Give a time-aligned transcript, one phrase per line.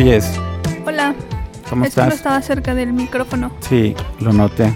[0.00, 1.14] Hola.
[1.68, 2.14] ¿Cómo es que no estás?
[2.14, 3.52] estaba cerca del micrófono.
[3.60, 4.74] Sí, lo noté.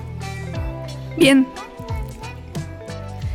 [1.16, 1.46] Bien.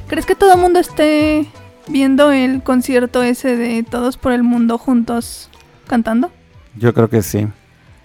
[0.08, 1.48] ¿Crees que todo el mundo esté
[1.88, 5.50] viendo el concierto ese de Todos por el Mundo juntos
[5.88, 6.32] cantando?
[6.76, 7.48] Yo creo que sí.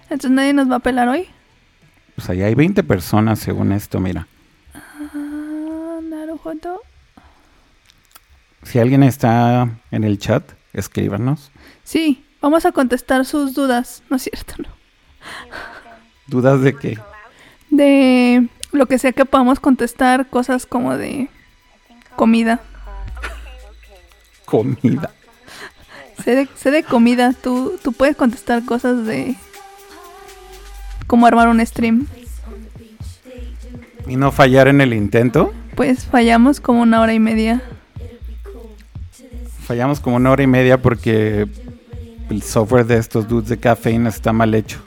[0.05, 1.27] Entonces nadie nos va a pelar hoy.
[2.17, 4.27] Pues ahí hay 20 personas según esto, mira.
[4.75, 6.01] Ah.
[8.63, 10.43] Si alguien está en el chat,
[10.73, 11.53] escríbanos.
[11.83, 14.03] Sí, vamos a contestar sus dudas.
[14.11, 14.69] No es cierto, no.
[16.27, 16.99] ¿Dudas de qué?
[17.71, 21.31] De lo que sea que podamos contestar, cosas como de
[22.17, 22.61] comida.
[24.45, 25.11] Comida.
[26.23, 29.37] Sé de, sé de comida, tú, tú puedes contestar cosas de
[31.07, 32.07] cómo armar un stream.
[34.07, 35.55] ¿Y no fallar en el intento?
[35.75, 37.63] Pues fallamos como una hora y media.
[39.63, 41.49] Fallamos como una hora y media porque
[42.31, 44.79] el software de estos dudes de cafeína está mal hecho.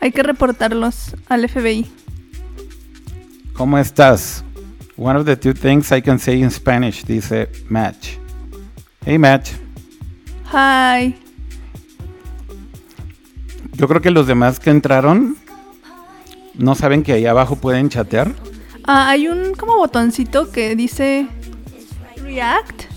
[0.00, 1.90] Hay que reportarlos al FBI.
[3.54, 4.44] ¿Cómo estás?
[4.96, 8.16] One of the two things I can say in Spanish, dice Match.
[9.04, 9.52] Hey Match.
[10.52, 11.16] Hi.
[13.72, 15.36] Yo creo que los demás que entraron
[16.54, 18.32] no saben que ahí abajo pueden chatear.
[18.84, 21.26] Ah, hay un como botoncito que dice
[22.22, 22.93] React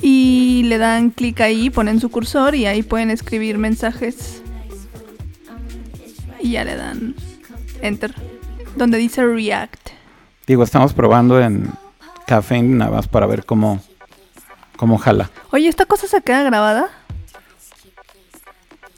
[0.00, 4.42] y le dan clic ahí, ponen su cursor y ahí pueden escribir mensajes.
[6.40, 7.14] Y ya le dan
[7.82, 8.14] enter.
[8.76, 9.90] Donde dice React.
[10.46, 11.70] Digo, estamos probando en
[12.26, 13.80] Caffeine nada más para ver cómo,
[14.76, 15.30] cómo jala.
[15.50, 16.88] Oye, ¿esta cosa se queda grabada?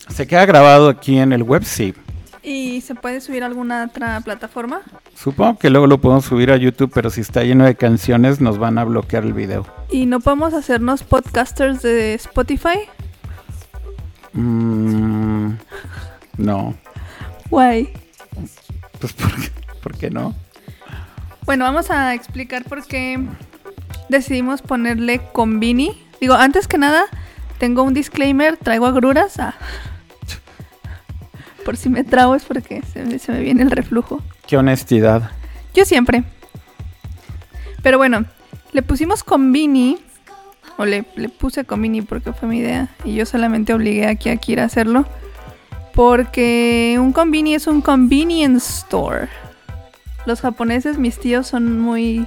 [0.09, 1.95] Se queda grabado aquí en el web, sí.
[2.43, 4.81] ¿Y se puede subir a alguna otra plataforma?
[5.15, 8.59] Supongo que luego lo podemos subir a YouTube, pero si está lleno de canciones nos
[8.59, 9.67] van a bloquear el video.
[9.91, 12.89] ¿Y no podemos hacernos podcasters de Spotify?
[14.33, 15.55] Mm,
[16.39, 16.75] no,
[17.51, 17.93] Guay.
[19.01, 19.51] pues ¿por qué,
[19.83, 20.35] por qué no?
[21.45, 23.19] Bueno, vamos a explicar por qué
[24.09, 26.01] decidimos ponerle Convini.
[26.21, 27.05] Digo, antes que nada,
[27.59, 29.39] tengo un disclaimer, traigo agruras.
[29.39, 29.55] Ah.
[31.65, 34.23] Por si me trago es porque se me, se me viene el reflujo.
[34.47, 35.31] Qué honestidad.
[35.75, 36.25] Yo siempre.
[37.83, 38.25] Pero bueno,
[38.73, 39.99] le pusimos Convini.
[40.77, 42.89] O le, le puse Convini porque fue mi idea.
[43.05, 45.07] Y yo solamente obligué aquí a Kira a hacerlo.
[45.95, 49.29] Porque un Convini es un convenience store.
[50.27, 52.27] Los japoneses, mis tíos, son muy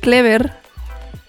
[0.00, 0.52] clever.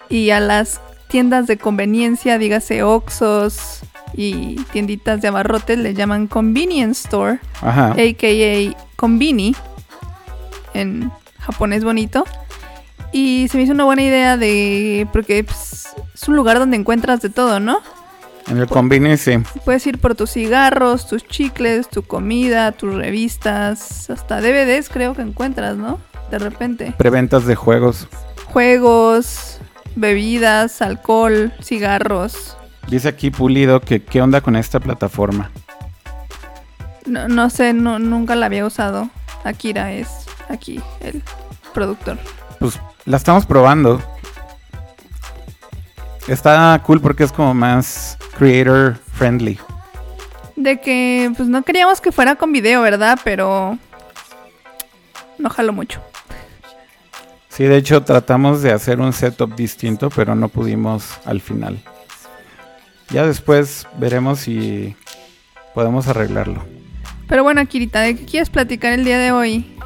[0.08, 3.82] Y a las tiendas de conveniencia, dígase Oxos
[4.14, 7.92] y tienditas de abarrotes, le llaman convenience store Ajá.
[7.92, 8.76] a.k.a.
[8.96, 9.54] Konbini,
[10.74, 12.24] en japonés bonito.
[13.12, 15.06] Y se me hizo una buena idea de...
[15.12, 17.80] porque pues, es un lugar donde encuentras de todo, ¿no?
[18.48, 19.60] En el convenience, sí.
[19.64, 25.22] Puedes ir por tus cigarros, tus chicles, tu comida, tus revistas, hasta DVDs creo que
[25.22, 25.98] encuentras, ¿no?
[26.30, 26.94] De repente.
[26.96, 28.06] Preventas de juegos.
[28.46, 29.58] Juegos,
[29.96, 32.56] bebidas, alcohol, cigarros.
[32.88, 35.50] Dice aquí Pulido que qué onda con esta plataforma.
[37.04, 39.10] No, no sé, no, nunca la había usado.
[39.44, 40.08] Akira es
[40.48, 41.22] aquí el
[41.72, 42.18] productor.
[42.58, 44.02] Pues la estamos probando.
[46.28, 49.58] Está cool porque es como más creator friendly.
[50.56, 53.18] De que pues no queríamos que fuera con video, ¿verdad?
[53.22, 53.78] Pero
[55.38, 56.00] no jalo mucho.
[57.48, 61.78] Sí, de hecho tratamos de hacer un setup distinto, pero no pudimos al final.
[63.10, 64.96] Ya después veremos si
[65.74, 66.64] podemos arreglarlo.
[67.28, 69.76] Pero bueno, Kirita, ¿de qué quieres platicar el día de hoy?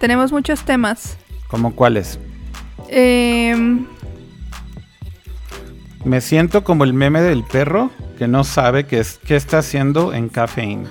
[0.00, 1.16] Tenemos muchos temas.
[1.48, 2.18] ¿Cómo cuáles?
[2.88, 3.86] Em,
[6.04, 10.12] Me siento como el meme del perro que no sabe qué, es, qué está haciendo
[10.14, 10.86] en Caffeine.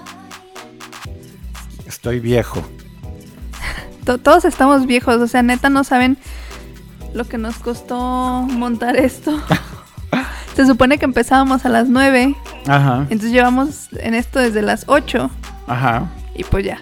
[1.88, 2.64] Estoy viejo.
[4.06, 6.18] to- todos estamos viejos, o sea, neta no saben
[7.14, 7.98] lo que nos costó
[8.44, 9.40] montar esto.
[10.56, 12.36] Se supone que empezábamos a las 9,
[12.68, 15.30] Ajá, entonces llevamos en esto desde las 8
[15.68, 16.10] ajá.
[16.36, 16.82] y pues ya.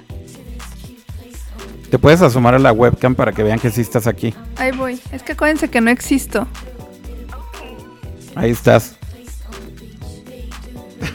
[1.91, 4.33] Te puedes asomar a la webcam para que vean que sí estás aquí.
[4.57, 4.99] Ahí voy.
[5.11, 6.47] Es que acuérdense que no existo.
[8.35, 8.95] Ahí estás.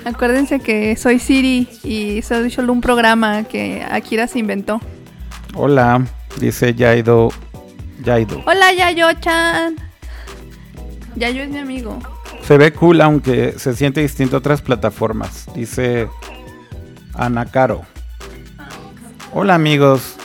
[0.04, 4.80] Acuérdense que soy Siri y soy solo un programa que Akira se inventó.
[5.54, 6.04] Hola,
[6.40, 7.30] dice Yaido.
[8.02, 8.42] Yaido.
[8.46, 9.76] Hola Yayo-chan.
[11.16, 11.98] Yayo es mi amigo.
[12.46, 15.46] Se ve cool aunque se siente distinto a otras plataformas.
[15.54, 16.08] Dice
[17.14, 17.82] Ana Caro.
[19.32, 20.16] Hola amigos.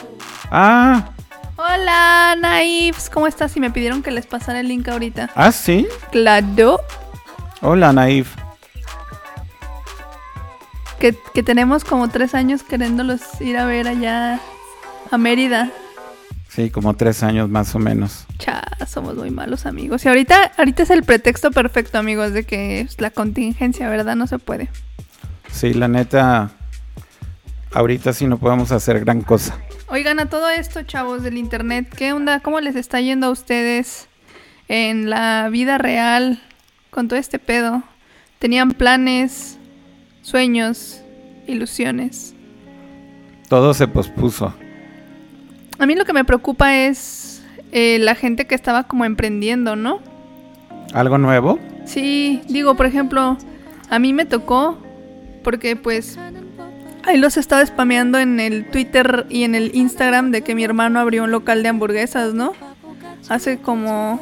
[0.50, 1.10] Ah,
[1.56, 3.56] Hola Naifs, ¿cómo estás?
[3.56, 5.30] Y me pidieron que les pasara el link ahorita.
[5.34, 5.88] ah sí.
[6.12, 6.80] Claro.
[7.62, 8.34] Hola Naif.
[11.00, 14.40] Que, que tenemos como tres años queriéndolos ir a ver allá
[15.10, 15.70] a Mérida.
[16.58, 18.26] Sí, como tres años más o menos.
[18.38, 20.04] Cha, somos muy malos amigos.
[20.04, 24.16] Y ahorita, ahorita es el pretexto perfecto, amigos, de que es la contingencia, ¿verdad?
[24.16, 24.68] No se puede.
[25.52, 26.50] Sí, la neta,
[27.72, 29.56] ahorita sí no podemos hacer gran cosa.
[29.86, 32.40] Oigan, a todo esto, chavos del internet, ¿qué onda?
[32.40, 34.08] ¿Cómo les está yendo a ustedes
[34.66, 36.42] en la vida real
[36.90, 37.84] con todo este pedo?
[38.40, 39.58] ¿Tenían planes,
[40.22, 41.02] sueños,
[41.46, 42.34] ilusiones?
[43.48, 44.52] Todo se pospuso.
[45.78, 47.42] A mí lo que me preocupa es
[47.72, 50.00] eh, la gente que estaba como emprendiendo, ¿no?
[50.92, 51.58] ¿Algo nuevo?
[51.84, 53.38] Sí, digo, por ejemplo,
[53.90, 54.78] a mí me tocó
[55.44, 56.18] porque pues
[57.04, 60.98] ahí los estaba spameando en el Twitter y en el Instagram de que mi hermano
[61.00, 62.52] abrió un local de hamburguesas, ¿no?
[63.28, 64.20] Hace como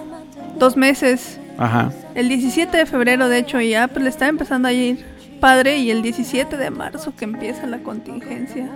[0.59, 1.41] dos meses.
[1.59, 1.93] Ajá.
[2.15, 5.05] El 17 de febrero, de hecho, y ya pues le estaba empezando a ir
[5.41, 8.69] padre y el 17 de marzo que empieza la contingencia.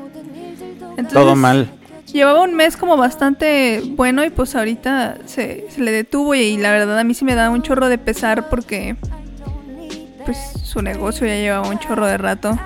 [0.97, 1.69] Entonces, Todo mal.
[2.13, 6.71] Llevaba un mes como bastante bueno y pues ahorita se, se le detuvo y, la
[6.73, 8.97] verdad a mí sí me da un chorro de pesar porque
[10.25, 12.59] pues su negocio ya llevaba un chorro de rato.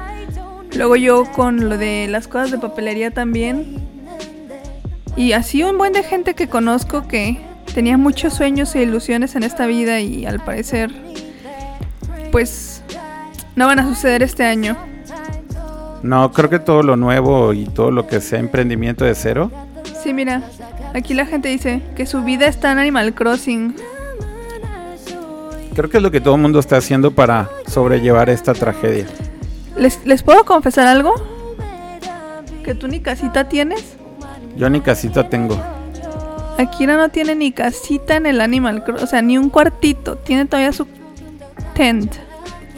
[0.75, 3.83] Luego yo con lo de las cosas de papelería también.
[5.17, 7.39] Y así un buen de gente que conozco que
[7.75, 10.91] tenía muchos sueños e ilusiones en esta vida y al parecer
[12.33, 12.83] pues
[13.55, 14.77] no van a suceder este año.
[16.05, 19.51] No, creo que todo lo nuevo y todo lo que sea emprendimiento de cero.
[20.03, 20.43] Sí, mira,
[20.95, 23.75] aquí la gente dice que su vida está en Animal Crossing.
[25.75, 29.07] Creo que es lo que todo el mundo está haciendo para sobrellevar esta tragedia.
[29.79, 31.15] ¿Les, ¿Les puedo confesar algo?
[32.63, 33.97] ¿Que tú ni casita tienes?
[34.57, 35.59] Yo ni casita tengo.
[36.59, 40.17] Akira no tiene ni casita en el Animal Crossing, o sea, ni un cuartito.
[40.19, 40.87] Tiene todavía su
[41.75, 42.13] tent,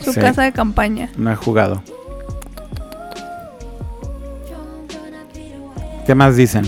[0.00, 0.20] su Sí.
[0.20, 1.10] casa de campaña.
[1.16, 1.82] No he jugado.
[6.06, 6.64] ¿Qué más dicen?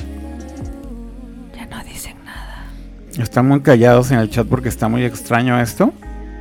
[1.56, 2.66] Ya no dicen nada.
[3.16, 5.92] Están muy callados en el chat porque está muy extraño esto.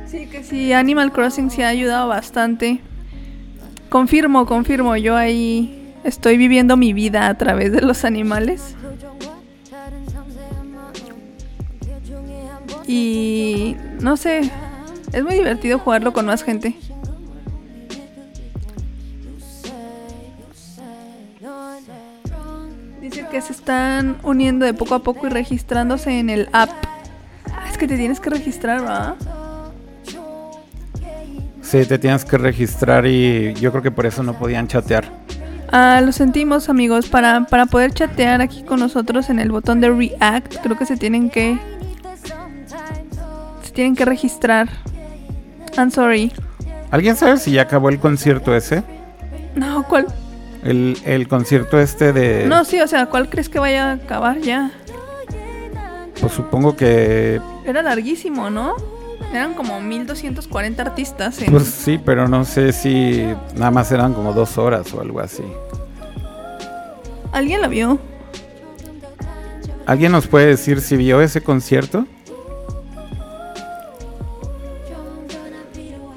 [0.06, 2.80] Sí, que sí, Animal Crossing sí ha ayudado bastante.
[3.88, 8.74] Confirmo, confirmo, yo ahí estoy viviendo mi vida a través de los animales.
[12.88, 14.50] Y no sé,
[15.12, 16.74] es muy divertido jugarlo con más gente.
[23.08, 26.68] Dice que se están uniendo de poco a poco y registrándose en el app.
[27.50, 29.16] Ah, Es que te tienes que registrar, ¿va?
[31.62, 35.06] Sí, te tienes que registrar y yo creo que por eso no podían chatear.
[35.72, 39.90] Ah, lo sentimos amigos, para, para poder chatear aquí con nosotros en el botón de
[39.90, 41.58] React, creo que se tienen que
[43.62, 44.68] se tienen que registrar.
[45.78, 46.30] I'm sorry.
[46.90, 48.82] ¿Alguien sabe si ya acabó el concierto ese?
[49.54, 50.06] No, ¿cuál?
[50.64, 52.46] El, el concierto este de...
[52.46, 54.70] No, sí, o sea, ¿cuál crees que vaya a acabar ya?
[56.20, 57.40] Pues supongo que...
[57.64, 58.74] Era larguísimo, ¿no?
[59.32, 61.40] Eran como 1240 artistas.
[61.42, 63.24] en- Pues sí, pero no sé si
[63.54, 65.44] nada más eran como dos horas o algo así.
[67.30, 67.98] ¿Alguien la vio?
[69.86, 72.06] ¿Alguien nos puede decir si vio ese concierto?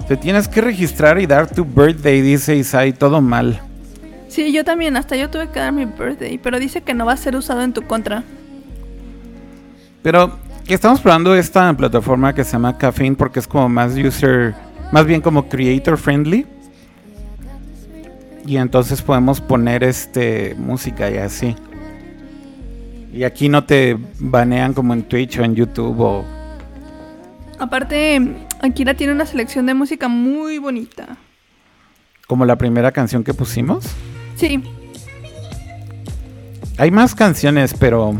[0.08, 3.62] Te tienes que registrar y dar tu birthday, dice Isai, todo mal.
[4.32, 7.12] Sí, yo también, hasta yo tuve que dar mi birthday, pero dice que no va
[7.12, 8.24] a ser usado en tu contra.
[10.02, 14.56] Pero estamos probando esta plataforma que se llama Caffeine porque es como más user,
[14.94, 16.48] más bien como creator friendly.
[18.46, 21.54] Y entonces podemos poner este música y así.
[23.12, 26.26] Y aquí no te banean como en Twitch o en YouTube o
[27.60, 31.18] Aparte, Akira tiene una selección de música muy bonita.
[32.28, 33.94] como la primera canción que pusimos.
[34.42, 34.62] Sí,
[36.78, 38.16] Hay más canciones, pero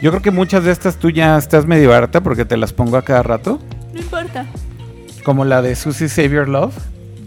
[0.00, 2.96] yo creo que muchas de estas tú ya estás medio harta porque te las pongo
[2.96, 3.58] a cada rato.
[3.92, 4.46] no importa.
[5.24, 6.74] Como la de Susie Save Your Love.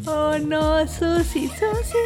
[0.05, 1.98] Oh no, Susi, Susi.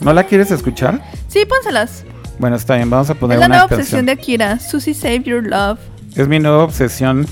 [0.00, 1.02] ¿No la quieres escuchar?
[1.26, 2.04] Sí, pónselas.
[2.38, 3.80] Bueno, está bien, vamos a poner Es la nueva canción.
[3.80, 5.80] obsesión de Akira, Susi Save Your Love.
[6.14, 7.26] Es mi nueva obsesión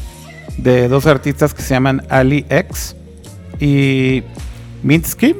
[0.59, 2.97] de dos artistas que se llaman Ali X
[3.61, 4.25] y
[4.83, 5.37] Minsky.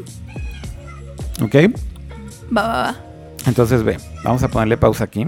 [1.43, 1.57] Ok,
[2.55, 2.97] Va, va, va.
[3.47, 5.27] entonces ve, vamos a ponerle pausa aquí.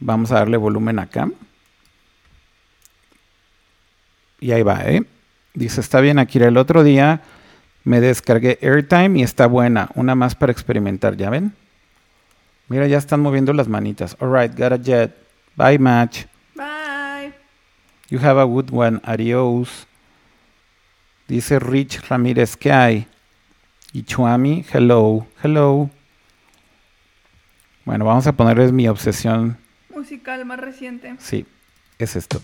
[0.00, 1.28] Vamos a darle volumen acá.
[4.40, 5.02] Y ahí va, ¿eh?
[5.54, 6.46] Dice, está bien, Akira.
[6.46, 7.20] El otro día
[7.82, 9.90] me descargué Airtime y está buena.
[9.94, 11.52] Una más para experimentar, ¿ya ven?
[12.68, 14.16] Mira, ya están moviendo las manitas.
[14.20, 15.16] Alright, got a jet.
[15.56, 16.26] Bye, match.
[16.54, 17.32] Bye.
[18.08, 19.00] You have a good one.
[19.02, 19.86] Adiós.
[21.26, 23.08] Dice Rich Ramírez, ¿qué hay?
[23.92, 25.90] Y Chuami, hello, hello.
[27.86, 29.56] Bueno, vamos a ponerles mi obsesión.
[29.94, 31.16] Musical más reciente.
[31.18, 31.46] Sí,
[31.98, 32.42] es esto.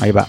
[0.00, 0.28] Ahí va.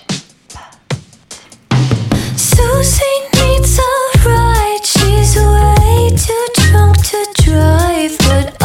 [2.36, 4.84] Susie needs a ride.
[4.84, 8.61] She's way too drunk to drive, but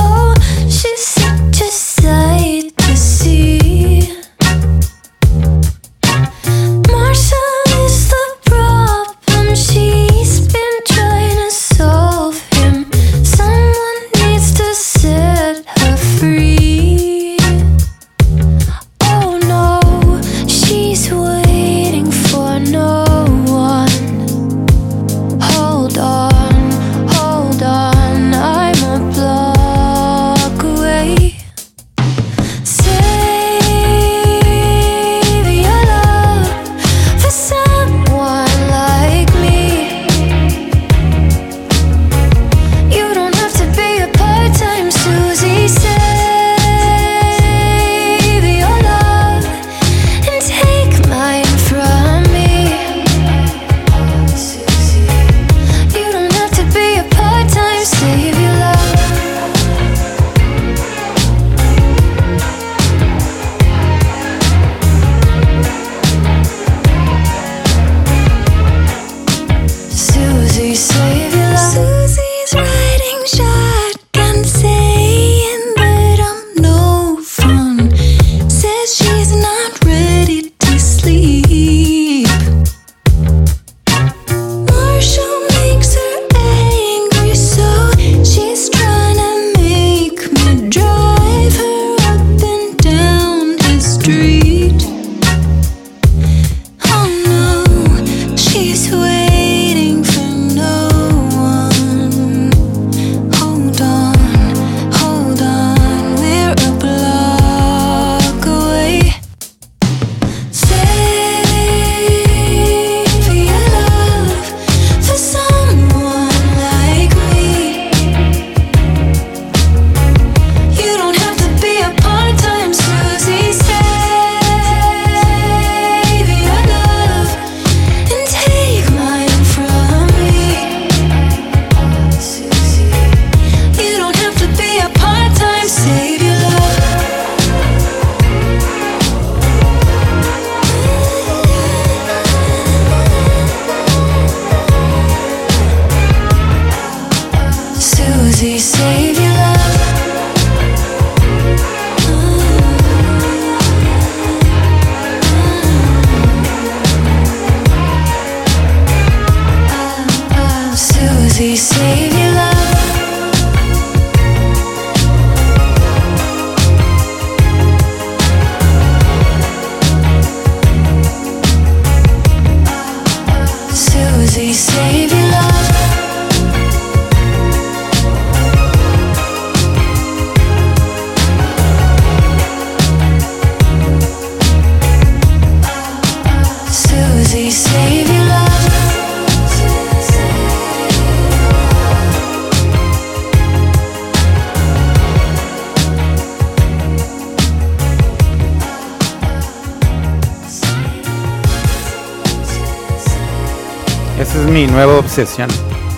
[204.76, 205.48] nueva obsesión.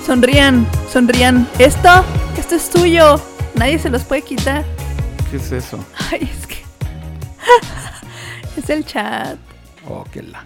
[0.06, 1.48] Sonrían, sonrían.
[1.58, 2.04] Esto,
[2.38, 3.20] esto es tuyo.
[3.56, 4.64] Nadie se los puede quitar.
[5.28, 5.84] ¿Qué es eso?
[6.12, 6.58] Ay, es que.
[8.56, 9.36] es el chat.
[9.84, 10.44] Oh, qué la.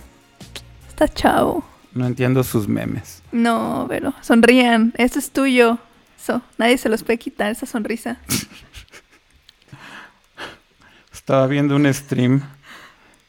[0.88, 1.62] Está chavo.
[1.92, 3.23] No entiendo sus memes.
[3.33, 4.95] No, pero sonrían.
[4.97, 5.77] Esto es tuyo.
[6.18, 8.16] Eso, nadie se los puede quitar esa sonrisa.
[11.12, 12.40] Estaba viendo un stream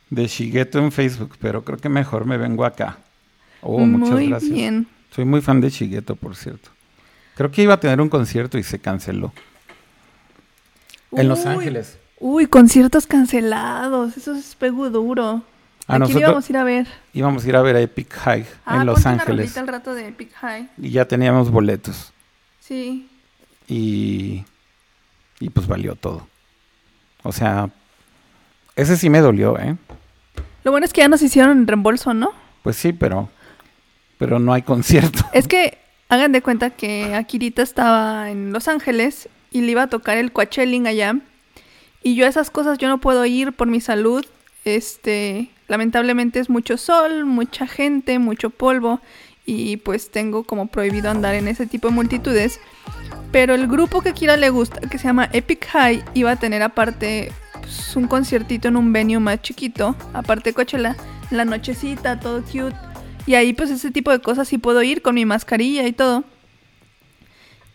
[0.09, 2.99] de Shigeto en Facebook, pero creo que mejor me vengo acá.
[3.59, 4.51] Oh, muchas Muy gracias.
[4.51, 4.87] bien.
[5.15, 6.69] Soy muy fan de Shigeto, por cierto.
[7.35, 9.31] Creo que iba a tener un concierto y se canceló.
[11.11, 11.97] En Los Ángeles.
[12.19, 14.17] Uy, conciertos cancelados.
[14.17, 15.43] Eso es pego duro.
[15.87, 16.87] A ¿A quién nosotros- íbamos a ir a ver?
[17.13, 19.57] Íbamos a ir a ver a Epic High Ah, en Los Ángeles.
[19.57, 20.69] al rato de Epic High.
[20.77, 22.13] Y ya teníamos boletos.
[22.59, 23.09] Sí.
[23.67, 24.45] Y,
[25.39, 26.25] y pues valió todo.
[27.23, 27.69] O sea,
[28.75, 29.75] ese sí me dolió, ¿eh?
[30.63, 32.31] Lo bueno es que ya nos hicieron reembolso, ¿no?
[32.63, 33.29] Pues sí, pero,
[34.23, 35.19] pero no hay concierto.
[35.33, 39.87] Es que hagan de cuenta que Akirita estaba en Los Ángeles y le iba a
[39.87, 41.17] tocar el Coachelling allá.
[42.01, 44.25] Y yo a esas cosas yo no puedo ir por mi salud.
[44.63, 49.01] Este, lamentablemente es mucho sol, mucha gente, mucho polvo
[49.45, 52.61] y pues tengo como prohibido andar en ese tipo de multitudes.
[53.33, 56.63] Pero el grupo que Kira le gusta, que se llama Epic High, iba a tener
[56.63, 60.95] aparte pues, un conciertito en un venue más chiquito, aparte Coachella,
[61.29, 62.92] la nochecita, todo cute.
[63.25, 66.23] Y ahí pues ese tipo de cosas sí puedo ir con mi mascarilla y todo.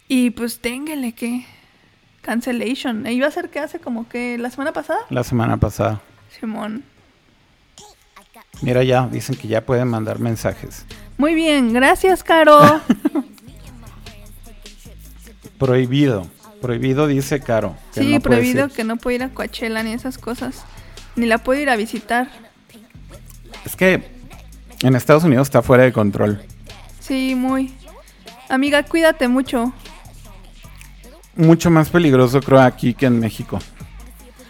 [0.08, 1.44] Y pues téngale que
[2.22, 3.06] cancellation.
[3.06, 5.00] E iba a ser que hace como que la semana pasada.
[5.10, 6.00] La semana pasada.
[6.38, 6.84] Simón.
[8.60, 10.84] Mira ya, dicen que ya pueden mandar mensajes.
[11.16, 12.58] Muy bien, gracias, Caro.
[15.58, 16.26] Prohibido.
[16.60, 17.76] Prohibido dice Caro.
[17.94, 20.64] que sí, no prohibido que no puedo ir a Coachella ni esas cosas.
[21.16, 22.28] Ni la puedo ir a visitar.
[23.64, 24.17] Es que
[24.82, 26.42] en Estados Unidos está fuera de control.
[27.00, 27.74] Sí, muy.
[28.48, 29.72] Amiga, cuídate mucho.
[31.36, 33.58] Mucho más peligroso creo aquí que en México.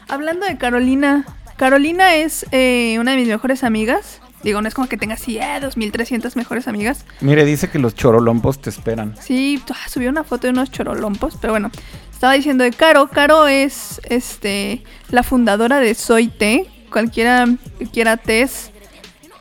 [0.09, 4.21] Hablando de Carolina, Carolina es eh, una de mis mejores amigas.
[4.43, 7.05] Digo, no es como que tenga así, eh, 2300 mejores amigas.
[7.21, 9.17] Mire, dice que los chorolompos te esperan.
[9.21, 11.71] Sí, ah, subió una foto de unos chorolompos, pero bueno,
[12.13, 13.09] estaba diciendo de Caro.
[13.09, 16.67] Caro es este la fundadora de Soy Té.
[16.91, 17.47] Cualquiera
[17.79, 18.71] que quiera tés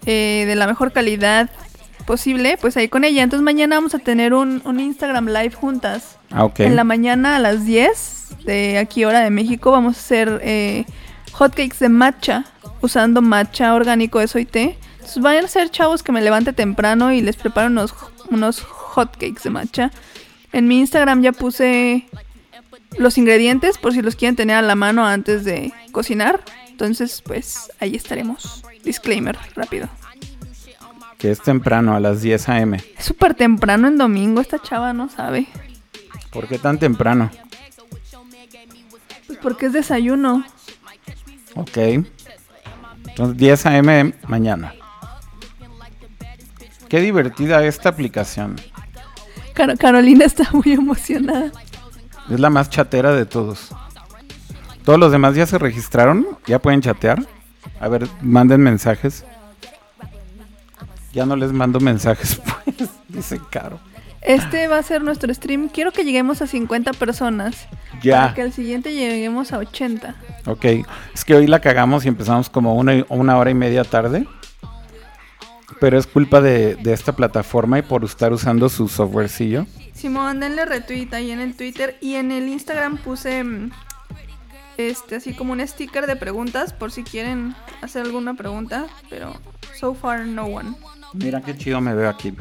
[0.08, 1.50] eh, de la mejor calidad
[2.06, 3.22] posible, pues ahí con ella.
[3.22, 6.18] Entonces mañana vamos a tener un, un Instagram Live juntas.
[6.32, 6.62] Ah, ok.
[6.62, 10.86] En la mañana a las 10 de aquí hora de México vamos a hacer eh,
[11.34, 12.46] hotcakes de matcha
[12.82, 14.78] usando matcha orgánico de Soy Té.
[14.94, 17.94] Entonces vayan a ser chavos que me levante temprano y les preparo unos,
[18.30, 19.92] unos hotcakes de matcha.
[20.54, 22.08] En mi Instagram ya puse
[22.98, 26.40] los ingredientes por si los quieren tener a la mano antes de cocinar.
[26.70, 28.64] Entonces, pues ahí estaremos.
[28.88, 29.90] Disclaimer, rápido.
[31.18, 32.78] Que es temprano, a las 10 a.m.
[32.98, 35.48] Es súper temprano en domingo, esta chava no sabe.
[36.32, 37.30] ¿Por qué tan temprano?
[39.28, 40.46] Pues porque es desayuno.
[41.56, 41.78] Ok.
[41.78, 44.14] Entonces 10 a.m.
[44.28, 44.74] mañana.
[46.88, 48.56] Qué divertida esta aplicación.
[49.54, 51.52] Car- Carolina está muy emocionada.
[52.30, 53.70] Es la más chatera de todos.
[54.86, 56.26] Todos los demás ya se registraron.
[56.46, 57.26] Ya pueden chatear.
[57.80, 59.26] A ver, manden mensajes.
[61.14, 62.90] Ya no les mando mensajes, pues.
[63.08, 63.80] Dice Caro.
[64.22, 65.70] Este va a ser nuestro stream.
[65.70, 67.68] Quiero que lleguemos a 50 personas.
[68.02, 68.22] Ya.
[68.22, 70.16] Para que al siguiente lleguemos a 80.
[70.46, 70.66] Ok.
[71.14, 74.28] Es que hoy la cagamos y empezamos como una, una hora y media tarde.
[75.80, 79.66] Pero es culpa de, de esta plataforma y por estar usando su softwarecillo.
[79.94, 81.98] Simón, denle retweet ahí en el Twitter.
[82.02, 83.72] Y en el Instagram puse mm,
[84.78, 88.88] este así como un sticker de preguntas por si quieren hacer alguna pregunta.
[89.10, 89.36] Pero
[89.80, 90.76] so far no one.
[91.14, 92.34] Mira qué chido me veo aquí.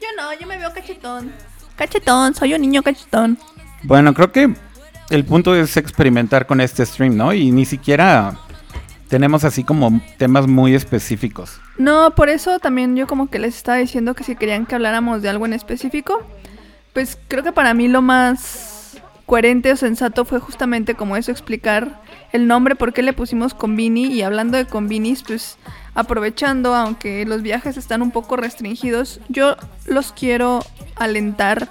[0.00, 1.32] Yo no, yo me veo cachetón.
[1.76, 3.38] Cachetón, soy un niño cachetón.
[3.84, 4.54] Bueno, creo que
[5.10, 7.32] el punto es experimentar con este stream, ¿no?
[7.32, 8.38] Y ni siquiera
[9.08, 11.60] tenemos así como temas muy específicos.
[11.76, 15.20] No, por eso también yo como que les estaba diciendo que si querían que habláramos
[15.20, 16.22] de algo en específico,
[16.92, 18.71] pues creo que para mí lo más
[19.32, 24.12] coherente o sensato fue justamente como eso, explicar el nombre, por qué le pusimos Convini
[24.12, 25.56] y hablando de Convinis, pues
[25.94, 30.62] aprovechando, aunque los viajes están un poco restringidos, yo los quiero
[30.96, 31.70] alentar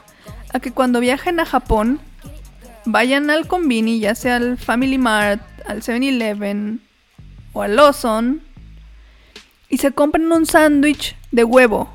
[0.52, 2.00] a que cuando viajen a Japón
[2.86, 6.80] vayan al Convini, ya sea al Family Mart, al 7-Eleven
[7.54, 8.42] o al Lawson
[9.70, 11.94] y se compran un sándwich de huevo.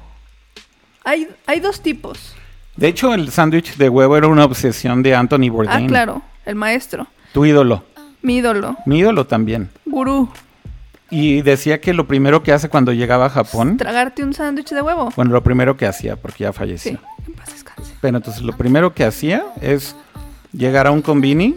[1.02, 2.36] Hay, hay dos tipos.
[2.76, 5.84] De hecho, el sándwich de huevo era una obsesión de Anthony Bourdain.
[5.86, 7.84] Ah, claro, el maestro, Tu ídolo.
[8.22, 9.70] mi ídolo, Mi ídolo también.
[9.86, 10.28] gurú.
[11.08, 14.82] Y decía que lo primero que hace cuando llegaba a Japón, Tragarte un sándwich de
[14.82, 15.10] huevo.
[15.16, 16.92] bueno, lo primero que hacía, porque ya falleció.
[16.92, 17.92] Sí, en paz descanse.
[18.00, 19.94] Pero entonces lo primero que hacía es
[20.52, 21.56] llegar a un combini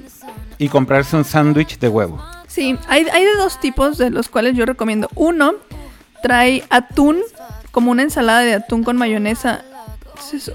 [0.59, 2.23] y comprarse un sándwich de huevo.
[2.47, 5.09] Sí, hay, hay de dos tipos de los cuales yo recomiendo.
[5.15, 5.53] Uno
[6.21, 7.17] trae atún,
[7.71, 9.63] como una ensalada de atún con mayonesa.
[10.19, 10.51] Es- es-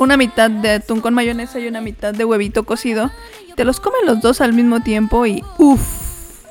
[0.00, 3.10] Una mitad de atún con mayonesa y una mitad de huevito cocido.
[3.54, 6.46] Te los comen los dos al mismo tiempo y uff.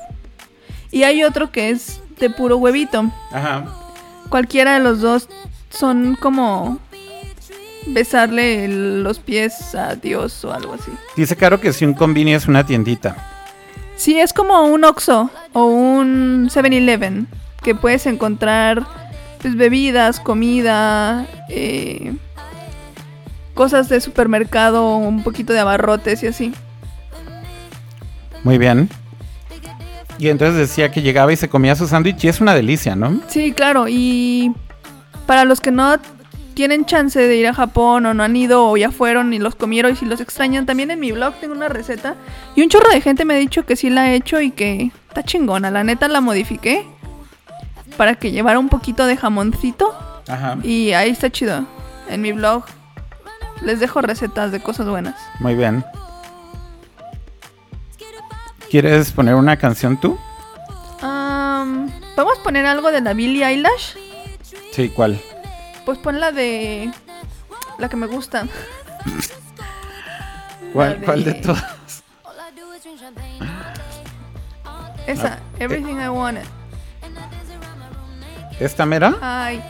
[0.92, 3.10] Y hay otro que es de puro huevito.
[3.32, 3.64] Ajá.
[4.28, 5.28] Cualquiera de los dos
[5.68, 6.78] son como
[7.88, 10.92] besarle los pies a Dios o algo así.
[11.16, 13.16] Dice Caro que si un combini es una tiendita.
[13.96, 17.26] Sí, es como un Oxxo o un 7-Eleven
[17.64, 18.86] que puedes encontrar
[19.42, 22.14] pues, bebidas, comida, eh,
[23.54, 26.52] cosas de supermercado, un poquito de abarrotes y así.
[28.44, 28.88] Muy bien.
[30.18, 33.20] Y entonces decía que llegaba y se comía su sándwich y es una delicia, ¿no?
[33.28, 34.52] Sí, claro, y
[35.26, 35.96] para los que no
[36.54, 39.54] tienen chance de ir a Japón o no han ido o ya fueron y los
[39.54, 42.16] comieron y si los extrañan, también en mi blog tengo una receta
[42.54, 44.90] y un chorro de gente me ha dicho que sí la ha hecho y que
[45.10, 46.86] Está chingona, la neta la modifiqué
[47.96, 49.92] para que llevara un poquito de jamoncito
[50.28, 50.56] Ajá.
[50.62, 51.66] y ahí está chido.
[52.08, 52.62] En mi blog
[53.62, 55.14] les dejo recetas de cosas buenas.
[55.38, 55.84] Muy bien.
[58.70, 60.18] ¿Quieres poner una canción tú?
[61.02, 63.96] Am, ¿Podemos poner algo de la Billie Eilish?
[64.72, 65.20] Sí, ¿cuál?
[65.84, 66.92] Pues pon la de...
[67.78, 68.46] La que me gusta.
[70.72, 71.64] ¿Cuál, de- cuál de todas?
[75.06, 76.44] Esa, Everything I Wanted.
[78.60, 79.16] ¿Esta mera?
[79.20, 79.60] Ay.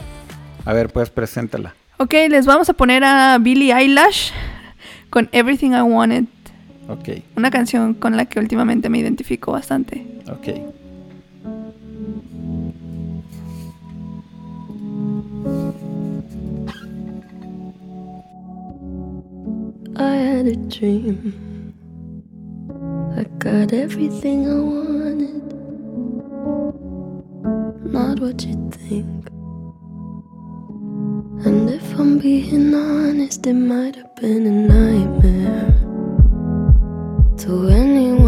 [0.66, 1.74] A ver, pues preséntala.
[2.00, 4.32] Ok, les vamos a poner a Billie Eilish
[5.10, 6.24] con Everything I Wanted.
[6.88, 10.02] Ok, Una canción con la que últimamente me identifico bastante.
[10.32, 10.48] ok.
[19.96, 21.74] I had a dream.
[23.16, 25.42] I got everything I wanted.
[27.92, 29.28] Not what you think.
[31.42, 35.72] And if I'm being honest, it might have been a nightmare
[37.38, 38.19] to anyone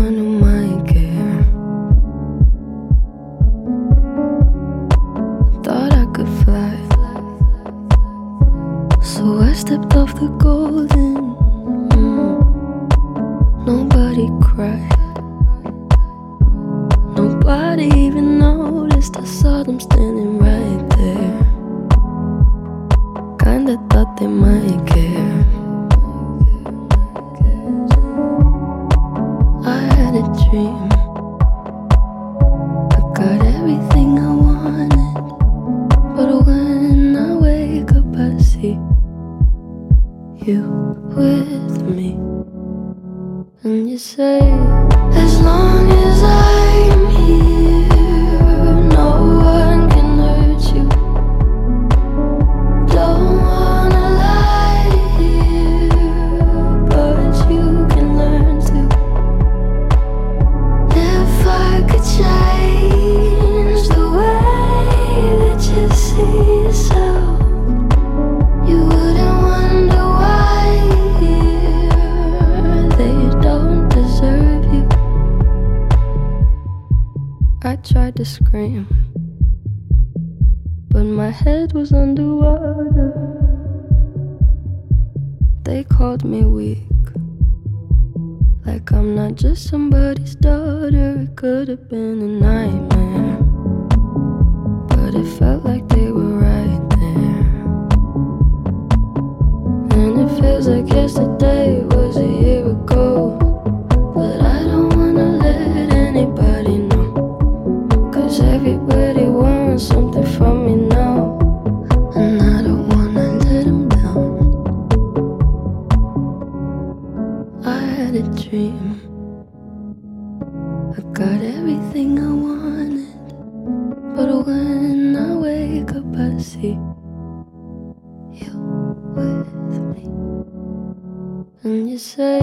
[131.92, 132.40] you say,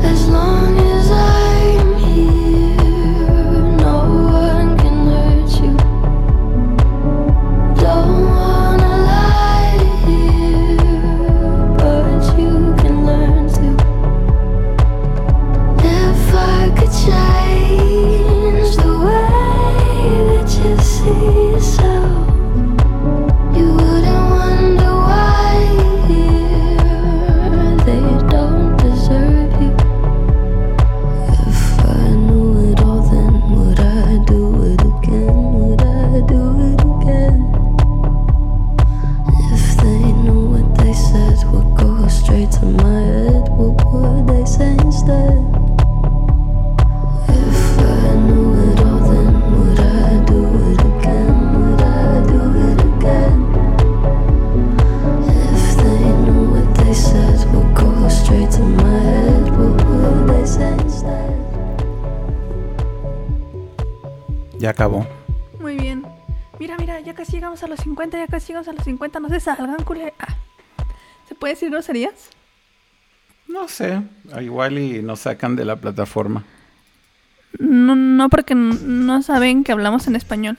[0.00, 0.89] as long as
[69.58, 70.36] Ah.
[71.28, 72.30] ¿Se puede decir groserías?
[73.48, 74.02] No sé,
[74.40, 76.44] igual y nos sacan de la plataforma.
[77.58, 80.56] No, no, porque no saben que hablamos en español.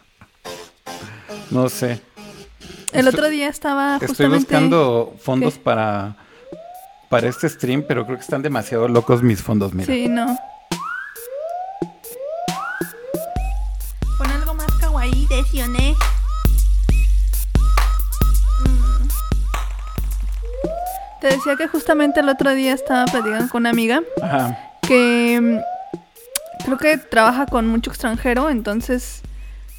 [1.50, 2.02] no sé.
[2.92, 4.12] El otro día estaba justamente...
[4.12, 6.16] Estoy buscando fondos para
[7.08, 9.86] para este stream, pero creo que están demasiado locos mis fondos, mira.
[9.86, 10.38] Sí, no.
[14.18, 15.94] Pon algo más kawaii de Sioné.
[21.28, 24.58] Te decía que justamente el otro día estaba platicando con una amiga Ajá.
[24.80, 29.20] que mm, creo que trabaja con mucho extranjero, entonces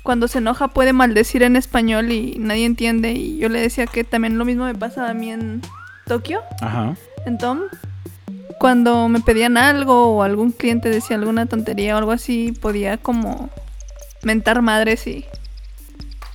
[0.03, 3.13] cuando se enoja puede maldecir en español y nadie entiende.
[3.13, 5.63] Y yo le decía que también lo mismo me pasa a mí en
[6.05, 6.95] Tokio, Ajá.
[7.25, 7.61] en Tom.
[8.59, 13.49] Cuando me pedían algo o algún cliente decía alguna tontería o algo así, podía como
[14.21, 15.25] mentar madres y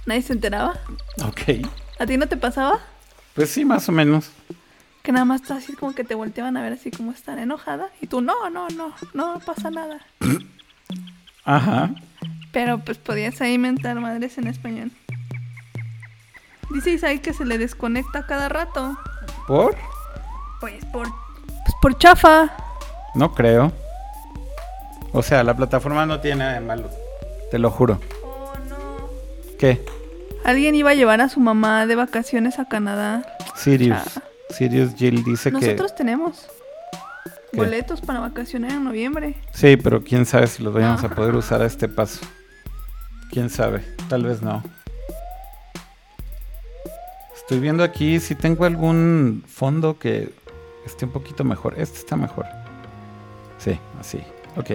[0.07, 0.74] nadie se enteraba.
[1.24, 1.64] Ok.
[2.00, 2.81] ¿A ti no te pasaba?
[3.35, 4.31] Pues sí, más o menos.
[5.05, 8.07] Que nada más así como que te volteaban a ver así como están enojada y
[8.07, 10.01] tú no, no, no, no pasa nada.
[11.45, 11.90] Ajá.
[12.53, 14.90] Pero pues podías ahí mentar madres en español.
[16.71, 18.97] Dice Isai que se le desconecta cada rato.
[19.47, 19.77] ¿Por?
[20.59, 22.51] Pues por, pues por chafa.
[23.14, 23.73] No creo.
[25.12, 26.88] O sea, la plataforma no tiene nada de malo.
[27.51, 28.01] Te lo juro.
[28.23, 29.11] Oh no.
[29.59, 29.85] ¿Qué?
[30.47, 33.37] Alguien iba a llevar a su mamá de vacaciones a Canadá.
[33.55, 33.99] Sirius.
[34.17, 34.23] Ah.
[34.51, 36.47] Sirius Jill dice Nosotros tenemos
[37.51, 37.57] ¿Qué?
[37.59, 39.35] boletos para vacaciones en noviembre.
[39.53, 39.59] que...
[39.59, 41.15] Sí, pero quién sabe si los vayamos a Ah.
[41.15, 42.21] poder usar a este paso.
[43.31, 43.83] Quién sabe.
[44.09, 44.63] Tal vez no.
[47.37, 50.33] Estoy viendo aquí si tengo algún fondo que
[50.87, 51.75] esté un poquito mejor.
[51.79, 52.47] Este está mejor.
[53.59, 54.23] Sí, así.
[54.57, 54.71] Ok.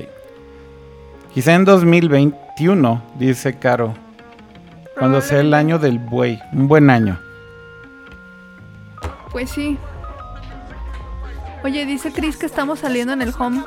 [1.33, 3.93] Quizá en 2021, dice Caro.
[4.97, 6.39] Cuando sea el año del buey.
[6.53, 7.19] Un buen año.
[9.31, 9.77] Pues sí.
[11.63, 13.63] Oye, dice Chris que estamos saliendo en el home.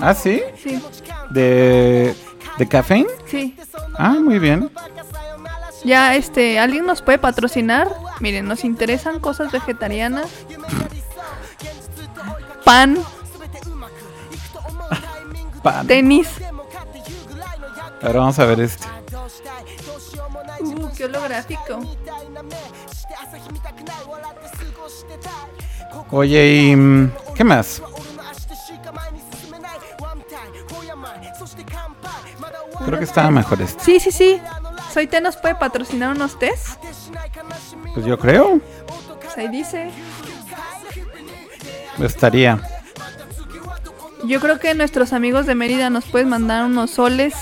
[0.00, 0.42] Ah, sí.
[0.62, 0.80] Sí,
[1.30, 2.14] De,
[2.58, 3.08] de Caffeine.
[3.26, 3.56] sí.
[3.98, 4.70] Ah, muy bien.
[5.84, 7.88] Ya, este, ¿alguien nos puede patrocinar?
[8.20, 10.28] Miren, nos interesan cosas vegetarianas.
[12.64, 12.98] Pan,
[15.62, 15.86] Pan.
[15.86, 16.28] tenis.
[18.02, 18.86] Ahora vamos a ver este.
[20.60, 21.80] Uh, qué holográfico.
[26.10, 27.82] Oye, ¿y mm, qué más?
[32.84, 33.84] Creo que estaba mejor este.
[33.84, 34.40] Sí, sí, sí.
[34.92, 36.78] Soy Té nos puede patrocinar unos tés.
[37.94, 38.60] Pues yo creo.
[39.20, 39.90] Pues ahí dice.
[41.98, 42.60] Estaría.
[44.24, 47.34] Yo creo que nuestros amigos de Mérida nos pueden mandar unos soles.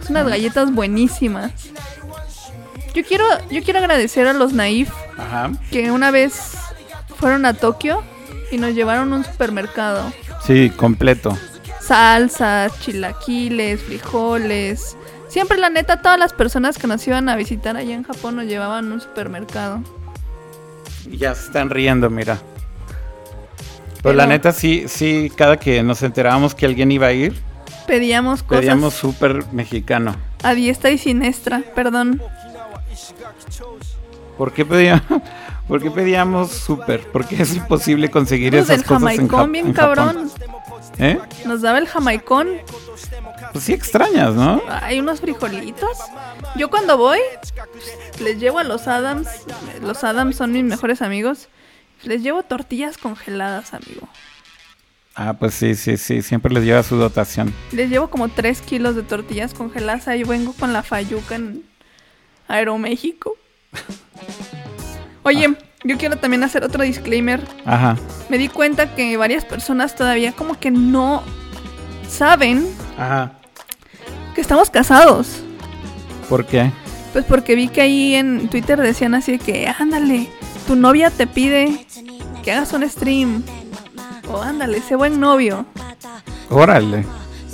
[0.00, 1.52] Es unas galletas buenísimas.
[2.98, 5.52] Yo quiero, yo quiero agradecer a los Naif Ajá.
[5.70, 6.54] que una vez
[7.16, 8.02] fueron a Tokio
[8.50, 10.12] y nos llevaron a un supermercado.
[10.44, 11.38] Sí, completo.
[11.80, 14.96] Salsas, chilaquiles, frijoles.
[15.28, 18.46] Siempre, la neta, todas las personas que nos iban a visitar allá en Japón nos
[18.46, 19.80] llevaban a un supermercado.
[21.08, 22.36] Ya se están riendo, mira.
[24.02, 27.40] Pero la neta, sí, sí, cada que nos enterábamos que alguien iba a ir,
[27.88, 30.14] Pedíamos cosas pedíamos súper mexicano.
[30.42, 32.20] a diestra y siniestra, perdón.
[34.36, 35.02] ¿Por qué pedíamos,
[35.68, 37.06] ¿por qué pedíamos súper?
[37.10, 39.94] Porque es imposible conseguir Los esas cosas en, jamaicón bien en Japón.
[39.96, 40.30] cabrón.
[40.98, 41.18] ¿Eh?
[41.44, 42.48] Nos daba el jamaicón.
[43.52, 44.62] Pues sí extrañas, ¿no?
[44.68, 45.98] Hay unos frijolitos.
[46.56, 47.18] Yo cuando voy,
[48.20, 49.28] les llevo a los Adams.
[49.80, 51.48] Los Adams son mis mejores amigos.
[52.02, 54.08] Les llevo tortillas congeladas, amigo.
[55.14, 57.52] Ah, pues sí, sí, sí, siempre les lleva su dotación.
[57.72, 60.06] Les llevo como 3 kilos de tortillas congeladas.
[60.06, 61.64] Ahí vengo con la Fayuca en
[62.48, 63.36] Aeroméxico.
[65.22, 67.40] Oye, yo quiero también hacer otro disclaimer.
[67.64, 67.96] Ajá.
[68.28, 71.22] Me di cuenta que varias personas todavía como que no
[72.08, 73.32] saben Ajá.
[74.34, 75.42] que estamos casados.
[76.28, 76.70] ¿Por qué?
[77.12, 80.28] Pues porque vi que ahí en Twitter decían así de que, ándale,
[80.66, 81.86] tu novia te pide
[82.42, 83.42] que hagas un stream.
[84.30, 85.64] O ándale, sé buen novio.
[86.50, 87.04] Órale.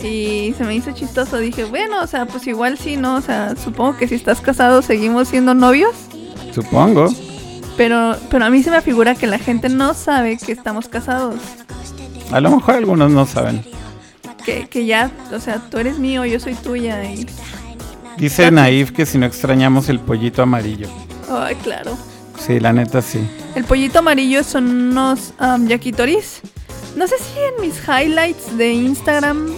[0.03, 1.39] Y se me hizo chistoso.
[1.39, 3.17] Dije, bueno, o sea, pues igual sí, ¿no?
[3.17, 5.95] O sea, supongo que si estás casado seguimos siendo novios.
[6.55, 7.09] Supongo.
[7.77, 11.37] Pero, pero a mí se me figura que la gente no sabe que estamos casados.
[12.31, 13.65] A lo mejor algunos no saben.
[14.45, 17.03] Que, que ya, o sea, tú eres mío, yo soy tuya.
[17.05, 17.27] Y,
[18.17, 20.89] Dice Naif que si no extrañamos el pollito amarillo.
[21.31, 21.97] ay, claro.
[22.39, 23.27] Sí, la neta sí.
[23.55, 26.41] El pollito amarillo son unos um, yakitoris.
[26.97, 29.49] No sé si en mis highlights de Instagram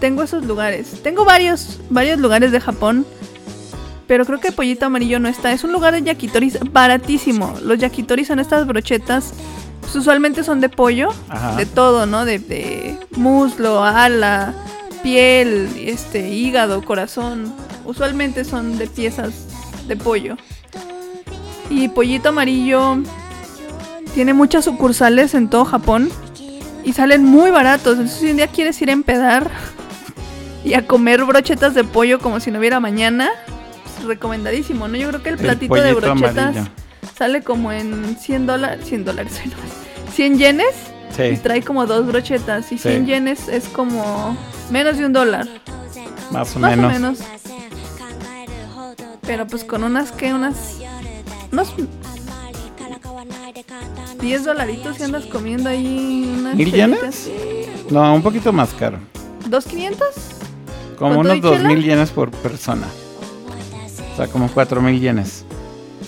[0.00, 1.00] tengo esos lugares.
[1.02, 3.06] Tengo varios, varios lugares de Japón.
[4.06, 5.52] Pero creo que pollito amarillo no está.
[5.52, 7.54] Es un lugar de yakitoris baratísimo.
[7.62, 9.32] Los yakitoris son estas brochetas.
[9.80, 11.10] pues, usualmente son de pollo.
[11.28, 11.56] Ajá.
[11.56, 12.24] De todo, ¿no?
[12.24, 14.52] De, de muslo, ala,
[15.04, 17.52] piel, este, hígado, corazón.
[17.84, 19.46] Usualmente son de piezas
[19.86, 20.36] de pollo.
[21.68, 22.98] Y Pollito Amarillo
[24.14, 26.10] tiene muchas sucursales en todo Japón
[26.84, 27.92] y salen muy baratos.
[27.92, 29.50] Entonces, si un día quieres ir a empedar
[30.64, 33.30] y a comer brochetas de pollo como si no hubiera mañana,
[34.06, 34.96] recomendadísimo, ¿no?
[34.96, 36.66] Yo creo que el El platito de brochetas amarillo.
[37.16, 39.40] sale como en 100 dólares, 100 dólares,
[40.14, 40.74] 100 yenes
[41.32, 42.88] y trae como dos brochetas y Sí.
[42.88, 44.36] 100 yenes es como
[44.70, 45.46] menos de un dólar,
[46.30, 46.90] más o más menos.
[46.90, 47.18] o menos.
[49.26, 50.76] Pero pues con unas que unas
[51.52, 51.74] unos
[54.20, 57.30] 10 dolaritos y andas comiendo ahí unas ¿Mil yenes?
[57.90, 58.98] No, un poquito más caro.
[59.46, 60.14] ¿Dos quinientos?
[61.00, 61.68] Como ¿Con todo unos y dos chela?
[61.68, 62.86] mil yenes por persona.
[64.12, 65.44] O sea, como cuatro mil yenes.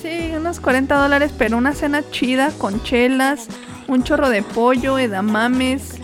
[0.03, 3.47] Sí, unos 40 dólares, pero una cena chida con chelas,
[3.88, 5.95] un chorro de pollo, edamames.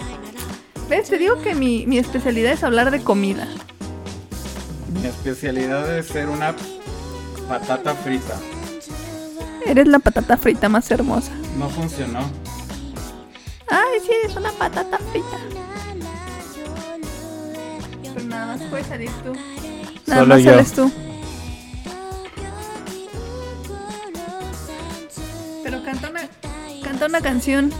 [0.89, 1.11] ¿Ves?
[1.11, 3.47] Te digo que mi, mi especialidad es hablar de comida.
[4.95, 6.55] Mi especialidad es ser una
[7.47, 8.37] patata frita.
[9.67, 11.33] Eres la patata frita más hermosa.
[11.59, 12.21] No funcionó.
[13.69, 15.37] Ay, sí, eres una patata frita.
[18.27, 19.33] Nada más puedes salir tú.
[20.07, 20.51] Nada Solo más yo.
[20.51, 20.93] sales tú.
[25.63, 26.29] Pero canta una,
[26.83, 27.73] canta una canción.